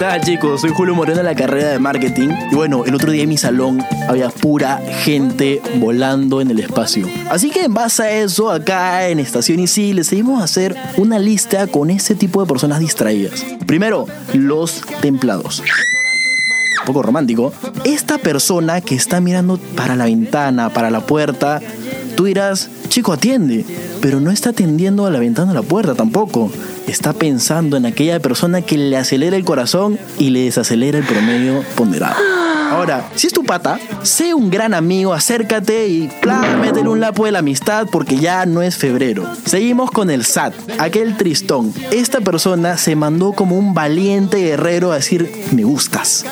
Tal 0.00 0.22
chicos? 0.22 0.62
Soy 0.62 0.70
Julio 0.70 0.94
Moreno 0.94 1.18
de 1.18 1.24
la 1.24 1.34
carrera 1.34 1.68
de 1.68 1.78
marketing 1.78 2.30
y 2.50 2.54
bueno, 2.54 2.86
el 2.86 2.94
otro 2.94 3.12
día 3.12 3.24
en 3.24 3.28
mi 3.28 3.36
salón 3.36 3.84
había 4.08 4.30
pura 4.30 4.80
gente 5.02 5.60
volando 5.76 6.40
en 6.40 6.50
el 6.50 6.58
espacio. 6.58 7.06
Así 7.28 7.50
que 7.50 7.64
en 7.64 7.74
base 7.74 8.02
a 8.04 8.10
eso, 8.10 8.50
acá 8.50 9.08
en 9.08 9.18
Estación 9.18 9.60
Isil 9.60 9.96
decidimos 9.96 10.42
hacer 10.42 10.74
una 10.96 11.18
lista 11.18 11.66
con 11.66 11.90
ese 11.90 12.14
tipo 12.14 12.40
de 12.40 12.48
personas 12.48 12.80
distraídas. 12.80 13.44
Primero, 13.66 14.06
los 14.32 14.80
templados. 15.02 15.62
Un 16.80 16.86
poco 16.86 17.02
romántico. 17.02 17.52
Esta 17.84 18.16
persona 18.16 18.80
que 18.80 18.94
está 18.94 19.20
mirando 19.20 19.58
para 19.76 19.96
la 19.96 20.06
ventana, 20.06 20.70
para 20.70 20.90
la 20.90 21.00
puerta, 21.00 21.60
tú 22.16 22.24
dirás, 22.24 22.70
chico, 22.88 23.12
atiende, 23.12 23.66
pero 24.00 24.20
no 24.20 24.30
está 24.30 24.50
atendiendo 24.50 25.06
a 25.06 25.10
la 25.10 25.18
ventana 25.18 25.52
o 25.52 25.54
la 25.54 25.62
puerta 25.62 25.94
tampoco 25.94 26.50
está 26.86 27.12
pensando 27.12 27.76
en 27.76 27.86
aquella 27.86 28.20
persona 28.20 28.62
que 28.62 28.76
le 28.76 28.96
acelera 28.96 29.36
el 29.36 29.44
corazón 29.44 29.98
y 30.18 30.30
le 30.30 30.44
desacelera 30.44 30.98
el 30.98 31.04
promedio 31.04 31.62
ponderado. 31.76 32.16
Ahora, 32.70 33.10
si 33.16 33.26
es 33.26 33.32
tu 33.32 33.42
pata, 33.42 33.80
sé 34.02 34.32
un 34.32 34.48
gran 34.48 34.74
amigo, 34.74 35.12
acércate 35.12 35.88
y 35.88 36.08
plan, 36.22 36.60
métele 36.60 36.88
un 36.88 37.00
lapo 37.00 37.24
de 37.24 37.32
la 37.32 37.40
amistad 37.40 37.88
porque 37.90 38.16
ya 38.16 38.46
no 38.46 38.62
es 38.62 38.76
febrero. 38.76 39.26
Seguimos 39.44 39.90
con 39.90 40.08
el 40.08 40.24
SAT, 40.24 40.54
aquel 40.78 41.16
tristón. 41.16 41.74
Esta 41.90 42.20
persona 42.20 42.78
se 42.78 42.94
mandó 42.94 43.32
como 43.32 43.58
un 43.58 43.74
valiente 43.74 44.38
guerrero 44.38 44.92
a 44.92 44.96
decir, 44.96 45.30
me 45.52 45.64
gustas. 45.64 46.24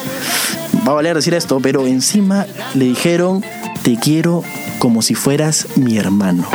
Va 0.86 0.92
a 0.92 0.94
valer 0.94 1.16
decir 1.16 1.34
esto, 1.34 1.58
pero 1.60 1.88
encima 1.88 2.46
le 2.74 2.84
dijeron, 2.84 3.44
te 3.82 3.96
quiero 3.96 4.44
como 4.78 5.02
si 5.02 5.16
fueras 5.16 5.66
mi 5.76 5.98
hermano. 5.98 6.46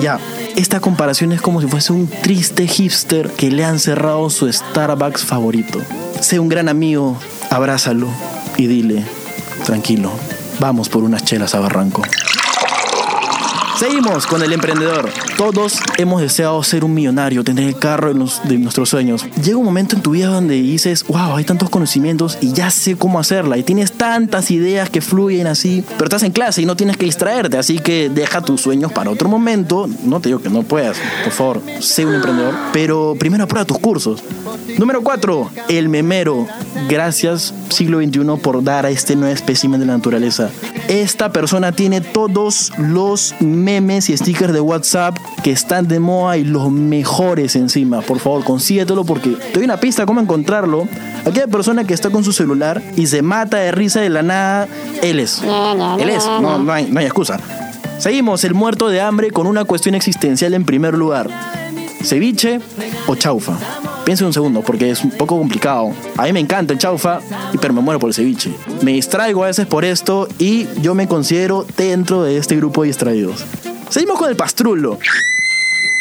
Ya, 0.00 0.18
esta 0.56 0.80
comparación 0.80 1.32
es 1.32 1.40
como 1.40 1.60
si 1.60 1.66
fuese 1.66 1.92
un 1.92 2.08
triste 2.08 2.66
hipster 2.66 3.30
que 3.30 3.50
le 3.50 3.64
han 3.64 3.78
cerrado 3.78 4.28
su 4.30 4.52
Starbucks 4.52 5.24
favorito. 5.24 5.80
Sé 6.20 6.38
un 6.38 6.48
gran 6.48 6.68
amigo, 6.68 7.18
abrázalo 7.50 8.08
y 8.56 8.66
dile, 8.66 9.04
tranquilo, 9.64 10.12
vamos 10.60 10.88
por 10.88 11.04
unas 11.04 11.24
chelas 11.24 11.54
a 11.54 11.60
Barranco. 11.60 12.02
Seguimos 13.78 14.26
con 14.26 14.42
el 14.42 14.52
emprendedor. 14.52 15.10
Todos 15.36 15.80
hemos 15.98 16.20
deseado 16.20 16.62
ser 16.62 16.84
un 16.84 16.94
millonario, 16.94 17.42
tener 17.42 17.66
el 17.66 17.76
carro 17.76 18.14
de, 18.14 18.30
de, 18.44 18.58
nuestros 18.58 18.88
sueños. 18.88 19.26
Llega 19.42 19.56
un 19.56 19.64
momento 19.64 19.96
en 19.96 20.02
tu 20.02 20.12
vida 20.12 20.28
donde 20.28 20.54
dices, 20.54 21.04
wow, 21.08 21.34
hay 21.34 21.44
tantos 21.44 21.70
conocimientos 21.70 22.38
y 22.40 22.52
ya 22.52 22.70
sé 22.70 22.94
cómo 22.96 23.18
hacerla. 23.18 23.58
Y 23.58 23.64
tienes 23.64 23.92
tantas 23.92 24.52
ideas 24.52 24.90
que 24.90 25.00
fluyen 25.00 25.48
así, 25.48 25.82
pero 25.94 26.04
estás 26.04 26.22
en 26.22 26.30
clase 26.30 26.62
y 26.62 26.66
no 26.66 26.76
tienes 26.76 26.96
que 26.96 27.06
distraerte. 27.06 27.58
Así 27.58 27.80
que 27.80 28.08
deja 28.10 28.42
tus 28.42 28.60
sueños 28.60 28.92
para 28.92 29.10
otro 29.10 29.28
momento. 29.28 29.88
No 30.04 30.20
te 30.20 30.28
digo 30.28 30.40
que 30.40 30.50
no 30.50 30.62
puedas, 30.62 30.98
por 31.24 31.32
favor, 31.32 31.62
sé 31.80 32.06
un 32.06 32.14
emprendedor. 32.14 32.54
Pero 32.72 33.16
primero 33.18 33.42
aprueba 33.42 33.64
tus 33.64 33.78
cursos. 33.80 34.22
Número 34.78 35.02
4. 35.02 35.50
El 35.68 35.88
memero. 35.88 36.46
Gracias, 36.88 37.54
siglo 37.70 38.00
XXI, 38.00 38.20
por 38.42 38.62
dar 38.62 38.86
a 38.86 38.90
este 38.90 39.16
nuevo 39.16 39.34
espécimen 39.34 39.80
de 39.80 39.86
la 39.86 39.96
naturaleza. 39.96 40.50
Esta 40.88 41.32
persona 41.32 41.72
tiene 41.72 42.00
todos 42.00 42.72
los 42.78 43.34
memes 43.40 44.10
y 44.10 44.16
stickers 44.16 44.52
de 44.52 44.60
WhatsApp 44.60 45.16
que 45.42 45.50
están 45.50 45.88
de 45.88 46.00
moda 46.00 46.36
y 46.36 46.44
los 46.44 46.70
mejores 46.70 47.54
encima. 47.56 48.00
Por 48.00 48.18
favor, 48.18 48.44
consíguetelo 48.44 49.04
porque 49.04 49.30
te 49.30 49.54
doy 49.54 49.64
una 49.64 49.78
pista 49.78 50.06
cómo 50.06 50.20
encontrarlo. 50.20 50.88
Aquella 51.26 51.46
persona 51.46 51.84
que 51.84 51.94
está 51.94 52.10
con 52.10 52.24
su 52.24 52.32
celular 52.32 52.82
y 52.96 53.06
se 53.06 53.22
mata 53.22 53.58
de 53.58 53.72
risa 53.72 54.00
de 54.00 54.10
la 54.10 54.22
nada, 54.22 54.68
él 55.02 55.20
es. 55.20 55.42
Él 55.42 56.08
es, 56.10 56.26
no, 56.26 56.58
no, 56.58 56.72
hay, 56.72 56.86
no 56.90 57.00
hay 57.00 57.06
excusa. 57.06 57.38
Seguimos, 57.98 58.44
el 58.44 58.54
muerto 58.54 58.88
de 58.88 59.00
hambre 59.00 59.30
con 59.30 59.46
una 59.46 59.64
cuestión 59.64 59.94
existencial 59.94 60.54
en 60.54 60.64
primer 60.64 60.94
lugar. 60.94 61.28
¿Ceviche 62.02 62.60
o 63.06 63.14
chaufa? 63.14 63.56
Piense 64.04 64.24
un 64.24 64.34
segundo, 64.34 64.60
porque 64.60 64.90
es 64.90 65.02
un 65.02 65.10
poco 65.10 65.38
complicado. 65.38 65.92
A 66.18 66.24
mí 66.24 66.32
me 66.34 66.40
encanta 66.40 66.74
el 66.74 66.78
chaufa, 66.78 67.20
pero 67.60 67.72
me 67.72 67.80
muero 67.80 67.98
por 67.98 68.10
el 68.10 68.14
ceviche. 68.14 68.52
Me 68.82 68.92
distraigo 68.92 69.44
a 69.44 69.46
veces 69.46 69.66
por 69.66 69.84
esto 69.84 70.28
y 70.38 70.66
yo 70.82 70.94
me 70.94 71.08
considero 71.08 71.66
dentro 71.76 72.22
de 72.22 72.36
este 72.36 72.56
grupo 72.56 72.82
de 72.82 72.88
distraídos. 72.88 73.44
Seguimos 73.94 74.18
con 74.18 74.28
el 74.28 74.34
pastrulo. 74.34 74.98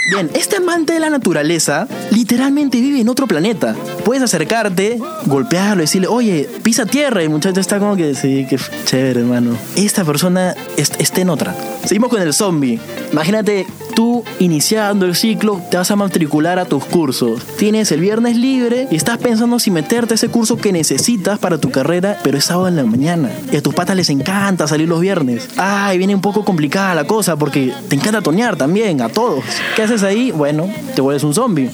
Bien, 0.10 0.28
este 0.34 0.56
amante 0.56 0.94
de 0.94 1.00
la 1.00 1.12
naturaleza 1.12 1.88
literalmente 2.10 2.82
vive 2.82 3.00
en 3.00 3.08
otro 3.08 3.28
planeta. 3.28 3.76
Puedes 4.04 4.24
acercarte, 4.24 5.00
golpearlo 5.28 5.84
y 5.84 5.86
decirle, 5.86 6.08
oye, 6.08 6.50
pisa 6.64 6.88
tierra. 6.88 7.22
Y 7.22 7.26
el 7.26 7.30
muchacho 7.30 7.60
está 7.60 7.78
como 7.78 7.96
que, 7.96 8.16
sí, 8.16 8.48
qué 8.50 8.58
chévere, 8.86 9.20
hermano. 9.20 9.56
Esta 9.76 10.04
persona 10.04 10.56
está 10.76 11.22
en 11.22 11.30
otra. 11.30 11.56
Seguimos 11.86 12.10
con 12.10 12.20
el 12.20 12.34
zombie. 12.34 12.80
Imagínate 13.12 13.68
tú 13.96 14.24
iniciando 14.40 15.06
el 15.06 15.16
ciclo, 15.16 15.62
te 15.70 15.78
vas 15.78 15.92
a 15.92 15.96
matricular 15.96 16.60
a 16.60 16.66
tus 16.66 16.84
cursos. 16.86 17.44
Tienes 17.58 17.92
el 17.92 18.00
viernes 18.00 18.38
libre 18.38 18.88
y 18.92 18.96
estás 18.96 19.18
pensando 19.18 19.60
si 19.60 19.72
meterte 19.72 20.16
ese 20.16 20.30
curso 20.30 20.58
que 20.58 20.72
necesitas 20.72 21.40
para 21.40 21.58
tu 21.58 21.70
carrera, 21.72 22.18
pero 22.24 22.38
es 22.38 22.46
sábado 22.46 22.68
en 22.68 22.76
la 22.76 22.84
mañana. 22.84 23.30
Y 23.52 23.58
a 23.58 23.64
tus 23.64 23.74
patas 23.74 23.96
les 23.96 24.10
encanta 24.10 24.68
salir 24.68 24.88
los 24.88 25.02
viernes. 25.02 25.50
Ay, 25.58 25.98
viene 25.98 26.16
un 26.16 26.22
poco 26.22 26.44
complicada 26.44 26.96
la 26.96 27.06
cosa 27.06 27.36
porque 27.36 27.74
te 27.88 27.96
encanta 27.96 28.22
tonear 28.22 28.56
también, 28.56 29.02
a 29.02 29.10
todos. 29.10 29.44
¿Qué 29.76 29.84
haces 29.84 30.04
ahí? 30.04 30.32
Bueno, 30.32 30.70
te 30.96 31.02
vuelves 31.02 31.24
un 31.24 31.34
zombie. 31.34 31.70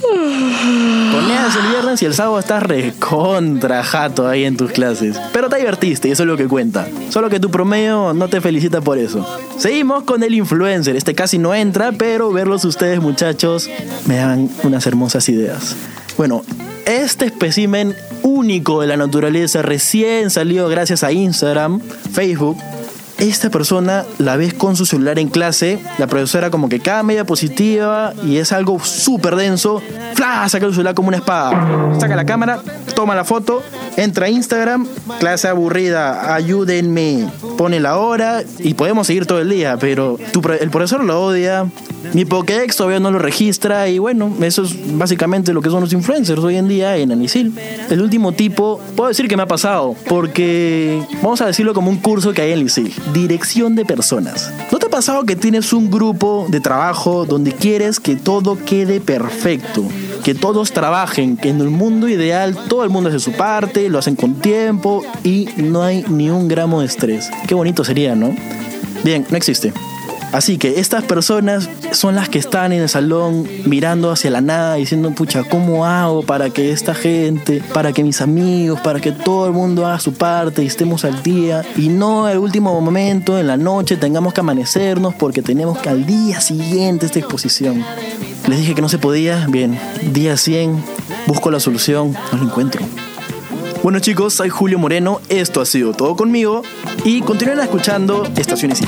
Toneas 1.12 1.56
el 1.56 1.68
viernes 1.70 2.02
y 2.02 2.06
el 2.06 2.14
sábado 2.14 2.40
estás 2.40 2.64
recontra 2.64 3.84
jato 3.84 4.28
ahí 4.28 4.46
en 4.46 4.58
tus 4.58 4.72
clases. 4.72 5.18
Pero 5.34 5.50
te 5.50 5.58
divertiste 5.58 6.08
y 6.08 6.12
eso 6.12 6.24
es 6.24 6.28
lo 6.28 6.38
que 6.38 6.48
cuenta. 6.48 6.88
Solo 7.10 7.30
que 7.30 7.40
tu 7.40 7.50
promedio 7.50 8.14
no 8.14 8.28
te 8.28 8.42
felicita 8.42 8.82
por 8.82 8.98
eso. 8.98 9.26
Seguimos 9.58 10.04
con 10.04 10.24
el 10.24 10.34
influencer. 10.34 10.96
Este 10.96 11.16
casi 11.16 11.38
no 11.38 11.54
entra, 11.54 11.92
pero 11.92 12.09
verlos 12.18 12.66
ustedes 12.66 13.00
muchachos 13.00 13.70
me 14.06 14.18
dan 14.18 14.50
unas 14.64 14.86
hermosas 14.88 15.30
ideas. 15.30 15.76
Bueno, 16.18 16.44
este 16.86 17.26
espécimen 17.26 17.96
único 18.24 18.82
de 18.82 18.88
la 18.88 18.98
naturaleza 18.98 19.62
recién 19.62 20.30
salió 20.30 20.68
gracias 20.68 21.04
a 21.04 21.12
Instagram, 21.12 21.80
Facebook. 22.12 22.58
Esta 23.20 23.50
persona 23.50 24.06
la 24.18 24.38
ves 24.38 24.54
con 24.54 24.78
su 24.78 24.86
celular 24.86 25.20
en 25.20 25.28
clase, 25.28 25.80
la 25.98 26.08
profesora 26.08 26.50
como 26.50 26.70
que 26.70 26.80
cada 26.80 27.04
media 27.04 27.26
positiva 27.26 28.14
y 28.24 28.38
es 28.38 28.54
algo 28.54 28.80
súper 28.80 29.36
denso. 29.36 29.82
¡Fla! 30.14 30.48
Saca 30.48 30.66
el 30.66 30.72
celular 30.72 30.96
como 30.96 31.10
una 31.10 31.18
espada. 31.18 31.98
Saca 32.00 32.16
la 32.16 32.26
cámara, 32.26 32.62
toma 32.96 33.16
la 33.16 33.26
foto, 33.26 33.62
entra 34.00 34.28
a 34.28 34.30
Instagram, 34.30 34.88
clase 35.20 35.48
aburrida, 35.48 36.34
ayúdenme, 36.34 37.30
pone 37.58 37.80
la 37.80 37.98
hora 37.98 38.44
y 38.60 38.74
podemos 38.74 39.08
seguir 39.08 39.26
todo 39.26 39.42
el 39.42 39.50
día, 39.50 39.78
pero 39.78 40.18
el 40.60 40.70
profesor 40.70 41.04
lo 41.04 41.22
odia, 41.22 41.68
mi 42.14 42.24
Pokédex 42.24 42.78
todavía 42.78 43.00
no 43.00 43.12
lo 43.12 43.20
registra 43.20 43.90
y 43.90 44.00
bueno, 44.00 44.34
eso 44.42 44.64
es 44.64 44.98
básicamente 44.98 45.54
lo 45.54 45.62
que 45.62 45.70
son 45.70 45.82
los 45.82 45.92
influencers 45.92 46.42
hoy 46.42 46.56
en 46.56 46.68
día 46.68 46.96
en 46.96 47.12
Anisil. 47.12 47.54
El 47.90 48.02
último 48.02 48.32
tipo, 48.32 48.80
puedo 48.96 49.10
decir 49.10 49.28
que 49.28 49.36
me 49.36 49.44
ha 49.44 49.48
pasado, 49.48 49.96
porque 50.08 51.02
vamos 51.22 51.42
a 51.42 51.46
decirlo 51.46 51.74
como 51.74 51.90
un 51.90 51.98
curso 51.98 52.32
que 52.32 52.42
hay 52.42 52.52
en 52.54 52.60
Anisil, 52.60 52.94
dirección 53.14 53.76
de 53.76 53.86
personas. 53.86 54.52
¿No 54.72 54.80
te 54.80 54.86
ha 54.86 54.90
pasado 54.90 55.26
que 55.26 55.36
tienes 55.36 55.74
un 55.74 55.92
grupo 55.92 56.48
de 56.50 56.62
trabajo 56.62 57.26
donde 57.26 57.52
quieres 57.52 58.00
que 58.00 58.16
todo 58.16 58.58
quede 58.66 59.02
perfecto? 59.02 59.84
Que 60.24 60.36
todos 60.36 60.72
trabajen, 60.72 61.38
que 61.38 61.50
en 61.50 61.60
el 61.62 61.70
mundo 61.70 62.08
ideal 62.08 62.56
todo 62.68 62.84
el 62.84 62.90
mundo 62.90 63.10
hace 63.10 63.20
su 63.20 63.32
parte, 63.34 63.90
lo 63.90 64.00
hacen 64.00 64.16
con 64.16 64.36
tiempo 64.36 65.04
y 65.24 65.50
no 65.58 65.84
hay 65.84 66.04
ni 66.08 66.30
un 66.30 66.48
gramo 66.48 66.82
de 66.82 66.88
estrés. 66.88 67.30
Qué 67.48 67.56
bonito 67.56 67.84
sería, 67.84 68.16
¿no? 68.16 68.36
Bien, 69.04 69.26
no 69.30 69.38
existe. 69.38 69.74
Así 70.32 70.60
que 70.60 70.80
estas 70.80 71.04
personas 71.04 71.70
son 71.92 72.14
las 72.14 72.30
que 72.30 72.38
están 72.38 72.72
en 72.72 72.82
el 72.82 72.90
salón 72.90 73.48
mirando 73.66 74.12
hacia 74.12 74.30
la 74.30 74.42
nada 74.42 74.76
diciendo, 74.76 75.10
pucha, 75.12 75.44
¿cómo 75.44 75.88
hago 75.88 76.22
para 76.22 76.52
que 76.52 76.72
esta 76.72 76.94
gente, 76.94 77.64
para 77.74 77.94
que 77.94 78.04
mis 78.04 78.22
amigos, 78.22 78.80
para 78.82 79.00
que 79.00 79.12
todo 79.12 79.48
el 79.48 79.54
mundo 79.54 79.88
haga 79.88 80.00
su 80.00 80.14
parte 80.14 80.62
y 80.62 80.68
estemos 80.68 81.04
al 81.04 81.24
día? 81.24 81.64
Y 81.76 81.90
no 81.90 82.28
al 82.28 82.38
último 82.38 82.80
momento, 82.80 83.40
en 83.40 83.48
la 83.48 83.58
noche, 83.58 83.98
tengamos 83.98 84.34
que 84.34 84.42
amanecernos 84.42 85.16
porque 85.16 85.42
tenemos 85.42 85.80
que 85.80 85.90
al 85.90 86.06
día 86.06 86.40
siguiente 86.42 87.08
esta 87.08 87.18
exposición. 87.18 87.84
Les 88.50 88.58
dije 88.58 88.74
que 88.74 88.82
no 88.82 88.90
se 88.90 88.98
podía, 88.98 89.46
bien, 89.48 89.80
día 90.12 90.36
100, 90.36 90.84
busco 91.28 91.52
la 91.52 91.60
solución, 91.60 92.14
no 92.32 92.38
la 92.40 92.44
encuentro. 92.46 92.84
Bueno 93.84 94.00
chicos, 94.00 94.34
soy 94.34 94.50
Julio 94.50 94.80
Moreno, 94.80 95.22
esto 95.30 95.62
ha 95.62 95.68
sido 95.68 95.94
todo 95.94 96.16
conmigo 96.16 96.64
y 97.06 97.22
continúen 97.22 97.60
escuchando 97.60 98.24
Estaciones 98.36 98.82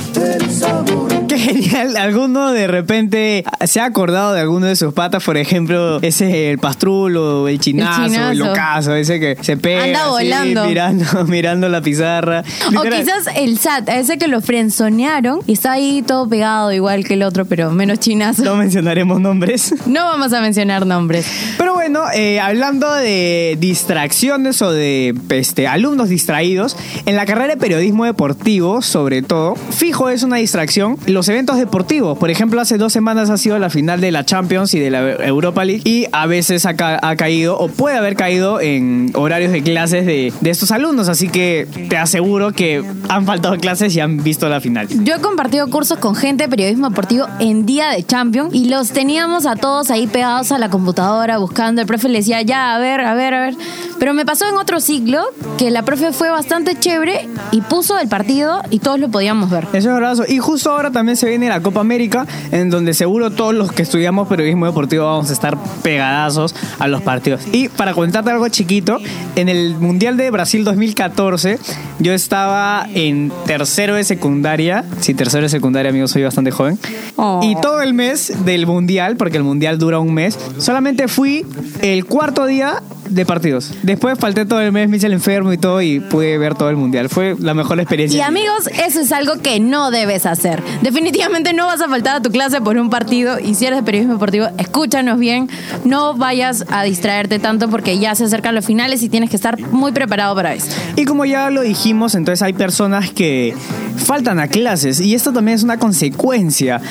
qué 1.31 1.39
genial. 1.53 1.97
Alguno 1.97 2.51
de 2.51 2.67
repente 2.67 3.43
se 3.65 3.79
ha 3.79 3.85
acordado 3.85 4.33
de 4.33 4.41
alguno 4.41 4.65
de 4.65 4.75
sus 4.75 4.93
patas, 4.93 5.23
por 5.23 5.37
ejemplo, 5.37 5.99
ese 6.01 6.51
el 6.51 6.59
pastrulo, 6.59 7.47
el 7.47 7.59
chinazo, 7.59 8.03
el, 8.03 8.11
chinazo. 8.11 8.33
locazo, 8.33 8.95
ese 8.95 9.19
que 9.19 9.37
se 9.41 9.57
pega. 9.57 9.83
Anda 9.83 10.01
así, 10.01 10.09
volando. 10.09 10.65
mirando, 10.65 11.25
mirando 11.27 11.69
la 11.69 11.81
pizarra. 11.81 12.43
O 12.67 12.71
Literal. 12.71 12.99
quizás 12.99 13.33
el 13.35 13.57
SAT, 13.57 13.89
ese 13.89 14.17
que 14.17 14.27
lo 14.27 14.41
frenzonearon 14.41 15.41
y 15.47 15.53
está 15.53 15.73
ahí 15.73 16.03
todo 16.05 16.27
pegado 16.27 16.71
igual 16.71 17.05
que 17.05 17.13
el 17.13 17.23
otro, 17.23 17.45
pero 17.45 17.71
menos 17.71 17.99
chinazo. 17.99 18.43
No 18.43 18.55
mencionaremos 18.55 19.19
nombres. 19.19 19.73
No 19.91 20.05
vamos 20.05 20.31
a 20.31 20.39
mencionar 20.39 20.85
nombres. 20.85 21.27
Pero 21.57 21.73
bueno, 21.73 22.03
eh, 22.13 22.39
hablando 22.39 22.93
de 22.93 23.57
distracciones 23.59 24.61
o 24.61 24.71
de 24.71 25.13
este, 25.29 25.67
alumnos 25.67 26.07
distraídos, 26.07 26.77
en 27.05 27.17
la 27.17 27.25
carrera 27.25 27.55
de 27.55 27.57
periodismo 27.57 28.05
deportivo, 28.05 28.81
sobre 28.81 29.21
todo, 29.21 29.55
fijo 29.55 30.09
es 30.09 30.23
una 30.23 30.37
distracción 30.37 30.97
los 31.07 31.20
eventos 31.29 31.57
deportivos. 31.57 32.17
Por 32.17 32.29
ejemplo, 32.29 32.59
hace 32.61 32.77
dos 32.77 32.93
semanas 32.93 33.29
ha 33.29 33.37
sido 33.37 33.57
la 33.59 33.69
final 33.69 34.01
de 34.01 34.11
la 34.11 34.25
Champions 34.25 34.73
y 34.73 34.79
de 34.79 34.89
la 34.89 35.11
Europa 35.25 35.63
League 35.65 35.81
y 35.85 36.05
a 36.11 36.25
veces 36.27 36.65
ha, 36.65 36.75
ca- 36.75 36.99
ha 37.01 37.15
caído 37.15 37.57
o 37.57 37.67
puede 37.67 37.97
haber 37.97 38.15
caído 38.15 38.59
en 38.61 39.11
horarios 39.15 39.51
de 39.51 39.61
clases 39.63 40.05
de, 40.05 40.33
de 40.41 40.49
estos 40.49 40.71
alumnos. 40.71 41.07
Así 41.09 41.29
que 41.29 41.67
te 41.89 41.97
aseguro 41.97 42.51
que 42.51 42.83
han 43.09 43.25
faltado 43.25 43.55
clases 43.57 43.95
y 43.95 43.99
han 43.99 44.23
visto 44.23 44.47
la 44.49 44.61
final. 44.61 44.87
Yo 45.03 45.15
he 45.15 45.19
compartido 45.19 45.67
cursos 45.69 45.97
con 45.99 46.15
gente 46.15 46.43
de 46.45 46.49
periodismo 46.49 46.89
deportivo 46.89 47.25
en 47.39 47.65
día 47.65 47.89
de 47.89 48.03
Champions 48.03 48.53
y 48.53 48.65
los 48.69 48.91
teníamos 48.91 49.45
a 49.45 49.55
todos 49.55 49.91
ahí 49.91 50.07
pegados 50.07 50.51
a 50.51 50.57
la 50.57 50.69
computadora 50.69 51.37
buscando. 51.37 51.81
El 51.81 51.87
profe 51.87 52.09
le 52.09 52.19
decía, 52.19 52.41
ya, 52.41 52.75
a 52.75 52.79
ver, 52.79 53.01
a 53.01 53.13
ver, 53.13 53.33
a 53.33 53.41
ver. 53.41 53.55
Pero 53.99 54.13
me 54.13 54.25
pasó 54.25 54.47
en 54.49 54.55
otro 54.55 54.79
ciclo 54.79 55.23
que 55.57 55.69
la 55.69 55.83
profe 55.83 56.11
fue 56.11 56.29
bastante 56.29 56.75
chévere 56.77 57.27
y 57.51 57.61
puso 57.61 57.99
el 57.99 58.07
partido 58.07 58.61
y 58.71 58.79
todos 58.79 58.99
lo 58.99 59.09
podíamos 59.09 59.49
ver. 59.49 59.65
Eso 59.73 59.89
es 59.89 59.93
verdad. 59.95 60.17
Y 60.27 60.39
justo 60.39 60.71
ahora 60.71 60.91
también 60.91 61.10
se 61.15 61.27
viene 61.27 61.49
la 61.49 61.61
Copa 61.61 61.79
América, 61.79 62.25
en 62.51 62.69
donde 62.69 62.93
seguro 62.93 63.31
todos 63.31 63.53
los 63.53 63.71
que 63.71 63.83
estudiamos 63.83 64.27
periodismo 64.27 64.65
deportivo 64.65 65.05
vamos 65.05 65.29
a 65.29 65.33
estar 65.33 65.57
pegadazos 65.83 66.55
a 66.79 66.87
los 66.87 67.01
partidos. 67.01 67.41
Y 67.51 67.69
para 67.69 67.93
contarte 67.93 68.31
algo 68.31 68.47
chiquito, 68.49 68.99
en 69.35 69.49
el 69.49 69.75
Mundial 69.75 70.17
de 70.17 70.29
Brasil 70.31 70.63
2014, 70.63 71.59
yo 71.99 72.13
estaba 72.13 72.87
en 72.93 73.31
tercero 73.45 73.95
de 73.95 74.03
secundaria. 74.03 74.85
Sí, 74.99 75.13
tercero 75.13 75.43
de 75.43 75.49
secundaria, 75.49 75.89
amigos, 75.89 76.11
soy 76.11 76.23
bastante 76.23 76.51
joven. 76.51 76.79
Oh. 77.15 77.39
Y 77.43 77.55
todo 77.61 77.81
el 77.81 77.93
mes 77.93 78.45
del 78.45 78.65
Mundial, 78.65 79.17
porque 79.17 79.37
el 79.37 79.43
Mundial 79.43 79.77
dura 79.77 79.99
un 79.99 80.13
mes, 80.13 80.37
solamente 80.57 81.07
fui 81.07 81.45
el 81.81 82.05
cuarto 82.05 82.45
día 82.45 82.81
de 83.11 83.25
partidos. 83.25 83.71
Después 83.83 84.17
falté 84.17 84.45
todo 84.45 84.61
el 84.61 84.71
mes, 84.71 84.89
me 84.89 84.97
hice 84.97 85.07
el 85.07 85.13
enfermo 85.13 85.53
y 85.53 85.57
todo 85.57 85.81
y 85.81 85.99
pude 85.99 86.37
ver 86.37 86.55
todo 86.55 86.69
el 86.69 86.77
Mundial. 86.77 87.09
Fue 87.09 87.35
la 87.39 87.53
mejor 87.53 87.79
experiencia. 87.79 88.17
Y 88.17 88.21
amigos, 88.21 88.67
eso 88.85 89.01
es 89.01 89.11
algo 89.11 89.37
que 89.41 89.59
no 89.59 89.91
debes 89.91 90.25
hacer. 90.25 90.61
Definitivamente 90.81 91.53
no 91.53 91.65
vas 91.65 91.81
a 91.81 91.87
faltar 91.87 92.17
a 92.17 92.21
tu 92.21 92.31
clase 92.31 92.61
por 92.61 92.77
un 92.77 92.89
partido 92.89 93.39
y 93.39 93.55
si 93.55 93.65
eres 93.65 93.79
de 93.79 93.83
periodismo 93.83 94.13
deportivo, 94.13 94.47
escúchanos 94.57 95.19
bien, 95.19 95.49
no 95.85 96.15
vayas 96.15 96.65
a 96.69 96.83
distraerte 96.83 97.39
tanto 97.39 97.69
porque 97.69 97.99
ya 97.99 98.15
se 98.15 98.23
acercan 98.23 98.55
los 98.55 98.65
finales 98.65 99.03
y 99.03 99.09
tienes 99.09 99.29
que 99.29 99.35
estar 99.35 99.59
muy 99.59 99.91
preparado 99.91 100.35
para 100.35 100.53
eso. 100.53 100.67
Y 100.95 101.05
como 101.05 101.25
ya 101.25 101.49
lo 101.49 101.61
dijimos, 101.61 102.15
entonces 102.15 102.41
hay 102.41 102.53
personas 102.53 103.11
que 103.11 103.53
faltan 103.97 104.39
a 104.39 104.47
clases 104.47 104.99
y 104.99 105.13
esto 105.13 105.31
también 105.31 105.55
es 105.55 105.63
una 105.63 105.77
consecuencia 105.77 106.81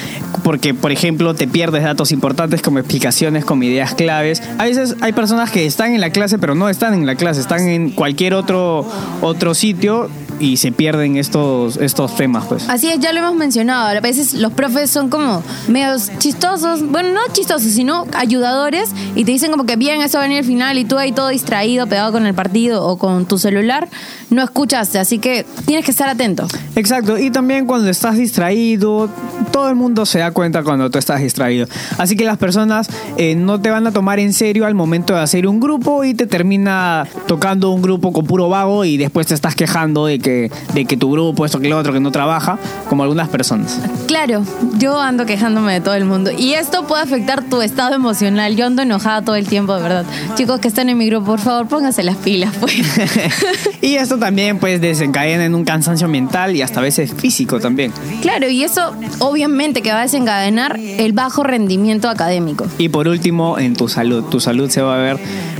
porque, 0.43 0.75
por 0.75 0.93
ejemplo, 0.93 1.35
te 1.35 1.47
pierdes 1.47 1.83
datos 1.83 2.13
importantes 2.13 2.63
como 2.63 2.79
explicaciones, 2.79 3.45
como 3.45 3.65
ideas 3.65 3.95
claves. 3.95 4.43
A 4.59 4.65
veces 4.65 4.97
hay 5.01 5.13
personas 5.13 5.51
que 5.51 5.67
están 5.67 5.95
en 5.95 6.01
la 6.01 6.10
clase 6.11 6.39
pero 6.39 6.55
no 6.55 6.69
están 6.69 6.95
en 6.95 7.07
la 7.07 7.15
clase, 7.15 7.41
están 7.41 7.69
en 7.69 7.91
cualquier 7.91 8.35
otro, 8.35 8.87
otro 9.21 9.55
sitio 9.55 10.09
y 10.41 10.57
se 10.57 10.73
pierden 10.73 11.17
estos, 11.17 11.77
estos 11.77 12.17
temas, 12.17 12.47
pues. 12.47 12.69
Así 12.69 12.89
es, 12.89 12.99
ya 12.99 13.13
lo 13.13 13.21
hemos 13.21 13.35
mencionado. 13.35 13.87
A 13.87 14.01
veces 14.01 14.35
los 14.35 14.53
profes 14.53 14.91
son 14.91 15.11
como 15.11 15.43
medios 15.69 16.11
chistosos, 16.19 16.83
bueno, 16.91 17.11
no 17.11 17.21
chistosos, 17.33 17.71
sino 17.73 18.07
ayudadores 18.15 18.91
y 19.15 19.25
te 19.25 19.33
dicen 19.33 19.51
como 19.51 19.67
que 19.67 19.77
bien, 19.77 20.01
eso 20.01 20.19
va 20.19 20.25
a 20.25 20.27
venir 20.27 20.39
al 20.39 20.45
final 20.45 20.79
y 20.79 20.85
tú 20.85 20.99
ahí 20.99 21.13
todo 21.13 21.29
distraído, 21.29 21.87
pegado 21.87 22.13
con 22.13 22.27
el 22.27 22.35
partido 22.35 22.87
o 22.87 22.97
con 22.99 23.27
tu 23.27 23.39
celular, 23.39 23.89
no 24.31 24.43
escuchaste. 24.43 24.99
Así 24.99 25.19
que 25.19 25.45
tienes 25.67 25.85
que 25.85 25.91
estar 25.91 26.09
atento. 26.09 26.47
Exacto, 26.75 27.19
y 27.19 27.31
también 27.31 27.67
cuando 27.67 27.91
estás 27.91 28.17
distraído, 28.17 29.09
todo 29.53 29.69
el 29.69 29.77
mundo 29.77 30.07
se 30.07 30.21
da 30.21 30.31
cuenta 30.31 30.63
cuando 30.63 30.91
tú 30.91 30.99
estás 30.99 31.21
distraído. 31.21 31.67
Así 31.99 32.17
que 32.17 32.25
las 32.25 32.39
personas 32.39 32.89
eh, 33.17 33.35
no 33.35 33.61
te 33.61 33.71
van 33.71 33.87
a 33.87 33.93
tomar 33.93 34.19
en 34.19 34.33
serio 34.33 34.67
al 34.67 34.75
momento 34.75 35.15
de 35.15 35.21
hacer 35.21 35.47
un 35.47 35.61
grupo 35.61 36.05
y 36.05 36.15
te 36.15 36.27
termina 36.27 37.07
tocando 37.27 37.71
un 37.71 37.83
grupo 37.83 38.13
con 38.13 38.27
puro 38.27 38.49
vago 38.49 38.85
y 38.85 38.97
después 38.97 39.27
te 39.27 39.35
estás 39.35 39.55
quejando 39.55 40.07
de 40.07 40.19
que, 40.19 40.30
de 40.31 40.85
que 40.85 40.97
tu 40.97 41.11
grupo, 41.11 41.45
esto 41.45 41.61
que 41.61 41.69
lo 41.69 41.79
otro, 41.79 41.93
que 41.93 42.01
no 42.01 42.11
trabaja, 42.11 42.59
como 42.89 43.03
algunas 43.03 43.29
personas. 43.29 43.81
Claro, 44.07 44.43
yo 44.79 45.01
ando 45.01 45.27
quejándome 45.27 45.75
de 45.75 45.81
todo 45.81 45.95
el 45.95 46.05
mundo 46.05 46.31
y 46.31 46.55
esto 46.55 46.87
puede 46.87 47.03
afectar 47.03 47.45
tu 47.45 47.63
estado 47.63 47.95
emocional. 47.95 48.57
Yo 48.57 48.67
ando 48.67 48.83
enojada 48.83 49.23
todo 49.23 49.37
el 49.37 49.47
tiempo, 49.47 49.75
de 49.77 49.83
verdad. 49.83 50.05
Chicos 50.35 50.61
que 50.61 50.69
están 50.69 50.89
en 50.89 50.99
mi 50.99 51.07
grupo, 51.07 51.27
por 51.27 51.41
favor, 51.41 51.67
pónganse 51.69 52.03
las 52.03 52.17
pilas, 52.17 52.55
pues. 52.61 52.75
y 53.81 53.97
esto 53.97 54.19
también 54.19 54.59
pues 54.59 54.81
desencadena 54.81 55.45
en 55.45 55.55
un 55.55 55.65
cansancio 55.65 56.09
mental 56.09 56.57
y 56.57 56.63
hasta 56.63 56.81
a 56.81 56.83
veces 56.83 57.13
físico 57.13 57.61
también. 57.61 57.93
Claro, 58.23 58.49
y 58.49 58.65
eso 58.65 58.95
obviamente 59.19 59.83
que 59.83 59.93
va 59.93 60.01
a 60.01 60.03
desencadenar 60.03 60.79
el 60.79 61.13
bajo 61.13 61.43
rendimiento 61.43 62.09
académico. 62.09 62.67
Y 62.79 62.89
por 62.89 63.09
último, 63.09 63.59
en 63.59 63.75
tu 63.75 63.89
salud. 63.89 64.25
Tu 64.25 64.41
salud 64.41 64.71
se 64.71 64.83
va 64.83 64.97
a 64.97 64.99
ver 64.99 65.19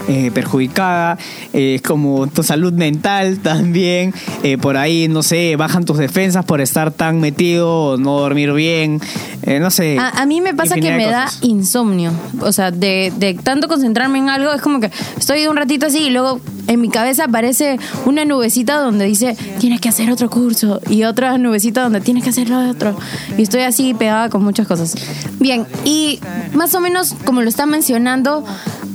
eh, 0.09 0.31
perjudicada, 0.33 1.19
eh, 1.53 1.81
como 1.87 2.27
tu 2.27 2.43
salud 2.43 2.73
mental 2.73 3.39
también. 3.43 4.15
Eh, 4.43 4.59
por 4.61 4.77
ahí, 4.77 5.09
no 5.09 5.23
sé, 5.23 5.57
bajan 5.57 5.85
tus 5.85 5.99
defensas 5.99 6.45
por 6.45 6.61
estar 6.61 6.91
tan 6.91 7.21
metido, 7.21 7.97
no 7.99 8.19
dormir 8.21 8.53
bien, 8.53 9.01
eh, 9.43 9.59
no 9.61 9.71
sé. 9.71 9.99
A, 9.99 10.09
a 10.11 10.27
mí 10.27 10.41
me 10.41 10.55
pasa 10.55 10.75
que 10.75 10.93
me 10.93 11.07
da 11.07 11.27
insomnio. 11.43 12.13
O 12.41 12.53
sea, 12.53 12.71
de, 12.71 13.13
de 13.17 13.35
tanto 13.35 13.69
concentrarme 13.69 14.19
en 14.19 14.29
algo, 14.29 14.53
es 14.53 14.61
como 14.61 14.81
que 14.81 14.91
estoy 15.19 15.47
un 15.47 15.57
ratito 15.57 15.87
así 15.87 15.99
y 16.07 16.11
luego 16.11 16.41
en 16.67 16.81
mi 16.81 16.89
cabeza 16.89 17.25
aparece 17.25 17.79
una 18.05 18.25
nubecita 18.25 18.79
donde 18.79 19.05
dice, 19.07 19.37
tienes 19.59 19.81
que 19.81 19.89
hacer 19.89 20.11
otro 20.11 20.31
curso. 20.31 20.81
Y 20.89 21.05
otra 21.05 21.37
nubecita 21.39 21.83
donde 21.83 22.01
tienes 22.01 22.23
que 22.23 22.31
hacer 22.31 22.49
lo 22.49 22.71
otro. 22.71 22.97
Y 23.37 23.43
estoy 23.43 23.63
así 23.63 23.95
pegada 23.95 24.29
con 24.29 24.45
muchas 24.45 24.67
cosas. 24.67 24.95
Bien, 25.41 25.67
y 25.85 26.21
más 26.55 26.75
o 26.75 26.81
menos 26.81 27.15
como 27.25 27.43
lo 27.43 27.49
está 27.49 27.67
mencionando, 27.67 28.45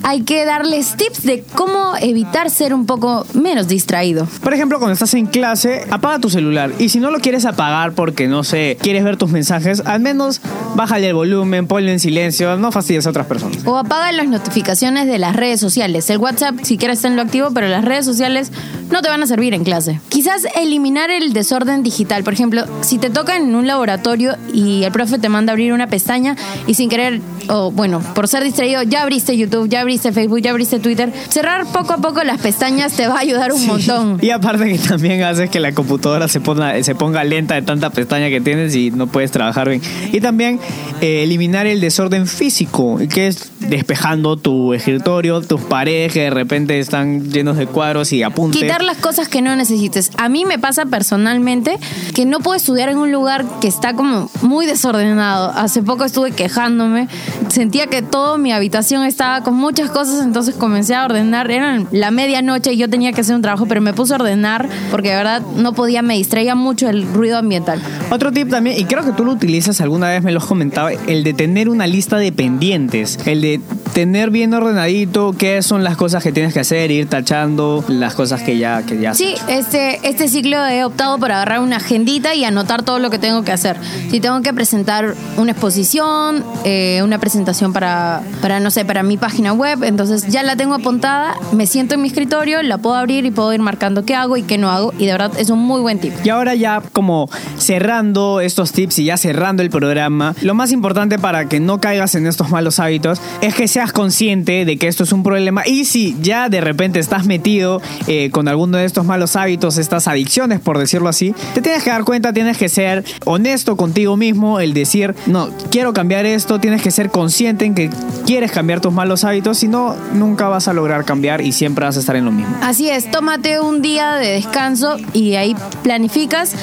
hay 0.07 0.21
que 0.21 0.45
darles 0.45 0.95
tips 0.97 1.23
de 1.23 1.43
cómo 1.55 1.95
evitar 1.99 2.51
ser 2.51 2.75
un 2.75 2.85
poco 2.85 3.25
menos 3.33 3.67
distraído. 3.67 4.27
Por 4.43 4.53
ejemplo, 4.53 4.77
cuando 4.77 4.93
estás 4.93 5.15
en 5.15 5.25
clase, 5.25 5.83
apaga 5.89 6.19
tu 6.19 6.29
celular. 6.29 6.71
Y 6.77 6.89
si 6.89 6.99
no 6.99 7.09
lo 7.09 7.17
quieres 7.17 7.43
apagar 7.45 7.93
porque, 7.93 8.27
no 8.27 8.43
sé, 8.43 8.77
quieres 8.79 9.03
ver 9.03 9.17
tus 9.17 9.31
mensajes, 9.31 9.81
al 9.83 10.01
menos 10.01 10.41
bájale 10.75 11.07
el 11.07 11.15
volumen, 11.15 11.65
ponlo 11.65 11.89
en 11.89 11.99
silencio, 11.99 12.55
no 12.55 12.71
fastidies 12.71 13.07
a 13.07 13.09
otras 13.09 13.25
personas. 13.25 13.65
O 13.65 13.77
apaga 13.77 14.11
las 14.11 14.27
notificaciones 14.27 15.07
de 15.07 15.17
las 15.17 15.35
redes 15.35 15.59
sociales. 15.59 16.07
El 16.11 16.19
WhatsApp, 16.19 16.59
si 16.61 16.77
quieres, 16.77 17.01
tenerlo 17.01 17.23
activo, 17.23 17.49
pero 17.51 17.67
las 17.67 17.83
redes 17.83 18.05
sociales 18.05 18.51
no 18.91 19.01
te 19.01 19.09
van 19.09 19.23
a 19.23 19.25
servir 19.27 19.55
en 19.55 19.63
clase. 19.63 19.99
Quizás 20.09 20.45
eliminar 20.55 21.09
el 21.09 21.33
desorden 21.33 21.81
digital. 21.81 22.23
Por 22.23 22.33
ejemplo, 22.33 22.65
si 22.81 22.99
te 22.99 23.09
toca 23.09 23.37
en 23.37 23.55
un 23.55 23.65
laboratorio 23.65 24.35
y 24.53 24.83
el 24.83 24.91
profe 24.91 25.17
te 25.17 25.29
manda 25.29 25.51
a 25.51 25.53
abrir 25.53 25.73
una 25.73 25.87
pestaña 25.87 26.35
y 26.67 26.75
sin 26.75 26.89
querer, 26.89 27.21
o 27.49 27.71
bueno, 27.71 28.01
por 28.13 28.27
ser 28.27 28.43
distraído, 28.43 28.83
ya 28.83 29.03
abriste 29.03 29.37
YouTube, 29.37 29.69
ya 29.69 29.81
abriste 29.81 30.11
Facebook, 30.11 30.41
ya 30.41 30.51
abriste 30.51 30.79
Twitter. 30.79 31.11
Cerrar 31.29 31.65
poco 31.67 31.93
a 31.93 31.97
poco 31.97 32.23
las 32.23 32.39
pestañas 32.41 32.93
te 32.93 33.07
va 33.07 33.15
a 33.15 33.19
ayudar 33.19 33.51
un 33.51 33.65
montón. 33.65 34.19
Y 34.21 34.29
aparte 34.29 34.65
que 34.71 34.77
también 34.77 35.21
haces 35.23 35.49
que 35.49 35.59
la 35.59 35.73
computadora 35.73 36.27
se 36.27 36.39
ponga, 36.39 36.81
se 36.83 36.95
ponga 36.95 37.23
lenta 37.23 37.55
de 37.55 37.61
tanta 37.61 37.89
pestaña 37.89 38.29
que 38.29 38.41
tienes 38.41 38.75
y 38.75 38.91
no 38.91 39.07
puedes 39.07 39.31
trabajar 39.31 39.69
bien. 39.69 39.81
Y 40.11 40.21
también 40.21 40.59
eh, 41.01 41.23
eliminar 41.23 41.67
el 41.67 41.81
desorden 41.81 42.27
físico, 42.27 42.99
que 43.13 43.27
es 43.27 43.51
despejando 43.59 44.37
tu 44.37 44.73
escritorio, 44.73 45.41
tus 45.41 45.61
paredes 45.61 46.13
que 46.13 46.21
de 46.21 46.29
repente 46.29 46.79
están 46.79 47.31
llenos 47.31 47.57
de 47.57 47.67
cuadros 47.67 48.13
y 48.13 48.23
apuntes. 48.23 48.61
Quitar 48.61 48.83
las 48.83 48.97
cosas 48.97 49.27
que 49.27 49.41
no 49.41 49.55
necesites. 49.55 50.11
A 50.17 50.29
mí 50.29 50.45
me 50.45 50.59
pasa 50.59 50.85
personalmente 50.85 51.77
que 52.13 52.25
no 52.25 52.39
puedo 52.39 52.55
estudiar 52.55 52.89
en 52.89 52.97
un 52.97 53.11
lugar 53.11 53.45
que 53.61 53.67
está 53.67 53.93
como 53.93 54.29
muy 54.41 54.65
desordenado. 54.65 55.51
Hace 55.55 55.81
poco 55.81 56.05
estuve 56.05 56.31
quejándome, 56.31 57.07
sentía 57.49 57.87
que 57.87 58.01
toda 58.01 58.37
mi 58.37 58.51
habitación 58.51 59.03
estaba 59.03 59.41
con 59.41 59.55
muchas 59.55 59.89
cosas, 59.89 60.23
entonces 60.23 60.55
comencé 60.55 60.95
a 60.95 61.05
ordenar. 61.05 61.49
Era 61.51 61.83
la 61.91 62.11
medianoche 62.11 62.73
y 62.73 62.77
yo 62.77 62.89
tenía 62.89 63.11
que 63.11 63.21
hacer 63.21 63.35
un 63.35 63.41
trabajo, 63.41 63.65
pero 63.65 63.81
me 63.81 63.93
puse 63.93 64.13
a 64.13 64.17
ordenar 64.17 64.67
porque 64.91 65.09
de 65.09 65.15
verdad 65.15 65.41
no 65.55 65.73
podía, 65.73 66.01
me 66.01 66.15
distraía 66.15 66.55
mucho 66.55 66.89
el 66.89 67.03
ruido 67.13 67.37
ambiental. 67.37 67.81
Otro 68.09 68.31
tip 68.31 68.49
también, 68.49 68.79
y 68.79 68.85
creo 68.85 69.03
que 69.03 69.11
tú 69.11 69.25
lo 69.25 69.31
utilizas 69.31 69.81
alguna 69.81 70.09
vez, 70.09 70.23
me 70.23 70.31
lo 70.31 70.39
has 70.39 70.45
comentado, 70.45 70.89
el 70.89 71.23
de 71.23 71.33
tener 71.33 71.69
una 71.69 71.87
lista 71.87 72.17
de 72.17 72.31
pendientes. 72.31 73.19
El 73.25 73.41
de 73.41 73.61
tener 73.93 74.29
bien 74.29 74.53
ordenadito 74.53 75.33
qué 75.37 75.61
son 75.61 75.83
las 75.83 75.95
cosas 75.95 76.21
que 76.21 76.31
tienes 76.31 76.53
que 76.53 76.59
hacer, 76.59 76.91
ir 76.91 77.07
tachando 77.07 77.83
las 77.87 78.13
cosas 78.13 78.41
que 78.41 78.57
ya, 78.57 78.83
que 78.83 78.99
ya 78.99 79.13
Sí, 79.13 79.35
este, 79.47 79.99
este 80.07 80.27
ciclo 80.27 80.65
he 80.67 80.83
optado 80.83 81.17
por 81.17 81.31
agarrar 81.31 81.61
una 81.61 81.77
agendita 81.77 82.35
y 82.35 82.43
anotar 82.43 82.83
todo 82.83 82.99
lo 82.99 83.09
que 83.09 83.19
tengo 83.19 83.43
que 83.43 83.51
hacer. 83.51 83.77
Si 84.09 84.19
tengo 84.19 84.41
que 84.41 84.53
presentar 84.53 85.15
una 85.37 85.51
exposición, 85.51 86.43
eh, 86.65 87.01
una 87.03 87.19
presentación 87.19 87.24
para, 87.73 88.21
para, 88.41 88.59
no 88.59 88.71
sé, 88.71 88.85
para 88.85 89.03
mi 89.03 89.17
página 89.17 89.53
web, 89.53 89.83
entonces 89.83 90.27
ya 90.27 90.43
la 90.43 90.55
tengo 90.55 90.75
apuntada, 90.75 91.35
me 91.53 91.67
siento 91.67 91.95
en 91.95 92.01
mi 92.01 92.07
escritorio, 92.07 92.61
la 92.63 92.77
puedo 92.77 92.95
abrir 92.95 93.25
y 93.25 93.31
puedo 93.31 93.53
ir 93.53 93.59
marcando 93.59 94.05
qué 94.05 94.15
hago 94.15 94.37
y 94.37 94.43
qué 94.43 94.57
no 94.57 94.69
hago. 94.69 94.93
Y 94.97 95.05
de 95.05 95.11
verdad 95.11 95.31
es 95.37 95.49
un 95.49 95.59
muy 95.59 95.81
buen 95.81 95.99
tip. 95.99 96.13
Y 96.23 96.29
ahora 96.29 96.55
ya 96.55 96.81
como 96.93 97.29
cerrando 97.57 98.41
estos 98.41 98.71
tips 98.71 98.99
y 98.99 99.05
ya 99.05 99.17
cerrando 99.17 99.63
el 99.63 99.69
programa, 99.69 100.35
lo 100.41 100.53
más 100.53 100.71
importante 100.71 101.17
para 101.19 101.47
que 101.47 101.59
no 101.59 101.79
caigas 101.79 102.15
en 102.15 102.27
estos 102.27 102.49
malos 102.49 102.79
hábitos 102.79 103.21
es 103.41 103.55
que 103.55 103.67
seas 103.67 103.91
consciente 103.91 104.65
de 104.65 104.77
que 104.77 104.87
esto 104.87 105.03
es 105.03 105.11
un 105.11 105.23
problema 105.23 105.63
y 105.65 105.85
si 105.85 106.15
ya 106.21 106.49
de 106.49 106.61
repente 106.61 106.99
estás 106.99 107.25
metido 107.25 107.81
eh, 108.07 108.29
con 108.31 108.47
alguno 108.47 108.77
de 108.77 108.85
estos 108.85 109.05
malos 109.05 109.35
hábitos, 109.35 109.77
estas 109.77 110.07
adicciones 110.07 110.59
por 110.59 110.77
decirlo 110.77 111.09
así, 111.09 111.33
te 111.53 111.61
tienes 111.61 111.83
que 111.83 111.89
dar 111.89 112.03
cuenta, 112.03 112.33
tienes 112.33 112.57
que 112.57 112.69
ser 112.69 113.03
honesto 113.25 113.75
contigo 113.75 114.17
mismo, 114.17 114.59
el 114.59 114.73
decir, 114.73 115.15
no, 115.27 115.49
quiero 115.71 115.93
cambiar 115.93 116.25
esto, 116.25 116.59
tienes 116.59 116.81
que 116.81 116.91
ser 116.91 117.09
consciente 117.15 117.63
en 117.63 117.75
que 117.75 117.89
quieres 118.25 118.51
cambiar 118.51 118.81
tus 118.81 118.91
malos 118.91 119.23
hábitos, 119.23 119.59
si 119.59 119.69
no, 119.69 119.95
nunca 120.11 120.49
vas 120.49 120.67
a 120.67 120.73
lograr 120.73 121.05
cambiar 121.05 121.39
y 121.39 121.53
siempre 121.53 121.85
vas 121.85 121.95
a 121.95 122.01
estar 122.01 122.17
en 122.17 122.25
lo 122.25 122.31
mismo. 122.33 122.53
Así 122.61 122.89
es, 122.89 123.09
tómate 123.09 123.61
un 123.61 123.81
día 123.81 124.15
de 124.15 124.33
descanso 124.33 124.97
y 125.13 125.35
ahí 125.35 125.55
planificas, 125.81 126.53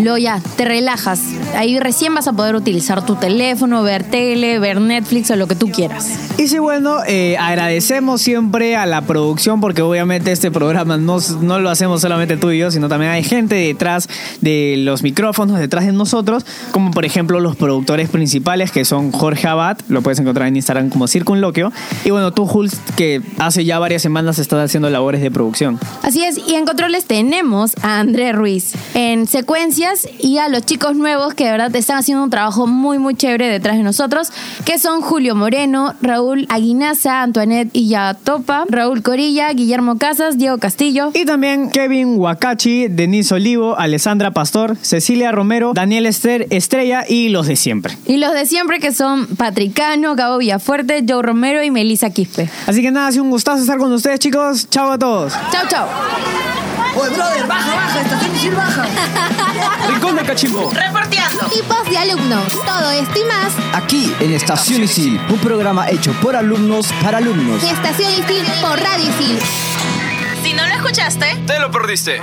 luego 0.00 0.16
ya 0.16 0.40
te 0.56 0.64
relajas. 0.64 1.20
Ahí 1.54 1.78
recién 1.78 2.14
vas 2.14 2.26
a 2.26 2.32
poder 2.32 2.54
utilizar 2.54 3.04
tu 3.04 3.16
teléfono, 3.16 3.82
ver 3.82 4.02
tele, 4.02 4.58
ver 4.58 4.80
Netflix 4.80 5.30
o 5.30 5.36
lo 5.36 5.46
que 5.46 5.56
tú 5.56 5.70
quieras. 5.70 6.18
Y 6.38 6.48
sí, 6.48 6.58
bueno, 6.58 7.00
eh, 7.06 7.36
agradecemos 7.36 8.22
siempre 8.22 8.76
a 8.76 8.86
la 8.86 9.02
producción 9.02 9.60
porque 9.60 9.82
obviamente 9.82 10.32
este 10.32 10.50
programa 10.50 10.96
no, 10.96 11.18
no 11.42 11.58
lo 11.58 11.68
hacemos 11.68 12.00
solamente 12.00 12.38
tú 12.38 12.50
y 12.50 12.58
yo, 12.58 12.70
sino 12.70 12.88
también 12.88 13.12
hay 13.12 13.24
gente 13.24 13.56
detrás 13.56 14.08
de 14.40 14.76
los 14.78 15.02
micrófonos, 15.02 15.58
detrás 15.58 15.84
de 15.84 15.92
nosotros, 15.92 16.46
como 16.70 16.92
por 16.92 17.04
ejemplo 17.04 17.40
los 17.40 17.56
productores 17.56 18.08
principales 18.08 18.70
que 18.70 18.86
son 18.86 19.12
Jorge 19.12 19.48
Abad, 19.48 19.76
lo 19.98 20.02
puedes 20.02 20.20
encontrar 20.20 20.46
en 20.46 20.54
Instagram 20.54 20.90
como 20.90 21.08
Circunloquio, 21.08 21.72
y 22.04 22.10
bueno, 22.10 22.32
tú 22.32 22.46
Jules, 22.46 22.80
que 22.96 23.20
hace 23.38 23.64
ya 23.64 23.80
varias 23.80 24.00
semanas 24.00 24.38
estás 24.38 24.64
haciendo 24.64 24.88
labores 24.90 25.20
de 25.20 25.30
producción. 25.30 25.78
Así 26.02 26.22
es, 26.22 26.38
y 26.46 26.54
en 26.54 26.66
controles 26.66 27.04
tenemos 27.06 27.72
a 27.82 27.98
André 27.98 28.32
Ruiz 28.32 28.74
en 28.94 29.26
secuencias 29.26 30.08
y 30.20 30.38
a 30.38 30.48
los 30.48 30.64
chicos 30.64 30.94
nuevos 30.94 31.34
que 31.34 31.46
de 31.46 31.50
verdad 31.50 31.74
están 31.74 31.98
haciendo 31.98 32.22
un 32.22 32.30
trabajo 32.30 32.68
muy 32.68 32.98
muy 32.98 33.16
chévere 33.16 33.48
detrás 33.48 33.76
de 33.76 33.82
nosotros, 33.82 34.30
que 34.64 34.78
son 34.78 35.00
Julio 35.00 35.34
Moreno, 35.34 35.94
Raúl 36.00 36.46
Aguinaza, 36.48 37.22
Antoinette 37.22 37.70
Illatopa, 37.72 38.66
Raúl 38.68 39.02
Corilla, 39.02 39.52
Guillermo 39.52 39.98
Casas, 39.98 40.38
Diego 40.38 40.58
Castillo. 40.58 41.10
Y 41.12 41.24
también 41.24 41.70
Kevin 41.70 42.18
Wakachi, 42.18 42.86
Denise 42.86 43.34
Olivo, 43.34 43.76
Alessandra 43.76 44.30
Pastor, 44.30 44.76
Cecilia 44.80 45.32
Romero, 45.32 45.72
Daniel 45.74 46.06
Ester, 46.06 46.46
Estrella 46.50 47.04
y 47.08 47.30
los 47.30 47.48
de 47.48 47.56
siempre. 47.56 47.98
Y 48.06 48.18
los 48.18 48.32
de 48.32 48.46
siempre 48.46 48.78
que 48.78 48.92
son 48.92 49.26
Patricano, 49.88 50.14
Gabo 50.16 50.36
Villafuerte, 50.38 51.02
Joe 51.08 51.22
Romero 51.22 51.62
y 51.62 51.70
Melissa 51.70 52.10
Quispe. 52.10 52.50
Así 52.66 52.82
que 52.82 52.90
nada, 52.90 53.06
ha 53.06 53.12
sido 53.12 53.24
un 53.24 53.30
gustazo 53.30 53.62
estar 53.62 53.78
con 53.78 53.90
ustedes 53.90 54.18
chicos. 54.20 54.68
Chao 54.68 54.92
a 54.92 54.98
todos. 54.98 55.32
Chao, 55.50 55.66
chao. 55.66 55.88
Oye, 56.94 57.14
brother, 57.14 57.46
baja, 57.46 57.74
baja, 57.74 58.00
estación 58.02 58.36
Isil 58.36 58.54
baja. 58.54 58.84
Rincón 59.88 60.16
de 60.16 60.22
Cachimbo. 60.24 60.70
Reporteando. 60.70 61.46
Tipos 61.46 61.84
de 61.88 61.96
alumnos. 61.96 62.44
Todo 62.66 62.90
esto 62.90 63.18
y 63.18 63.24
más 63.24 63.52
Aquí 63.72 64.12
en 64.20 64.32
Estación 64.34 64.82
Isil, 64.82 65.18
un 65.30 65.38
programa 65.38 65.88
hecho 65.88 66.12
por 66.20 66.36
alumnos 66.36 66.92
para 67.02 67.16
alumnos. 67.18 67.62
en 67.62 67.70
Estación 67.70 68.12
Isil 68.12 68.44
por 68.60 68.78
Radio 68.78 69.08
Isil. 69.08 69.38
Si 70.44 70.52
no 70.52 70.66
lo 70.66 70.74
escuchaste, 70.74 71.34
Te 71.46 71.58
lo 71.60 71.70
perdiste. 71.70 72.20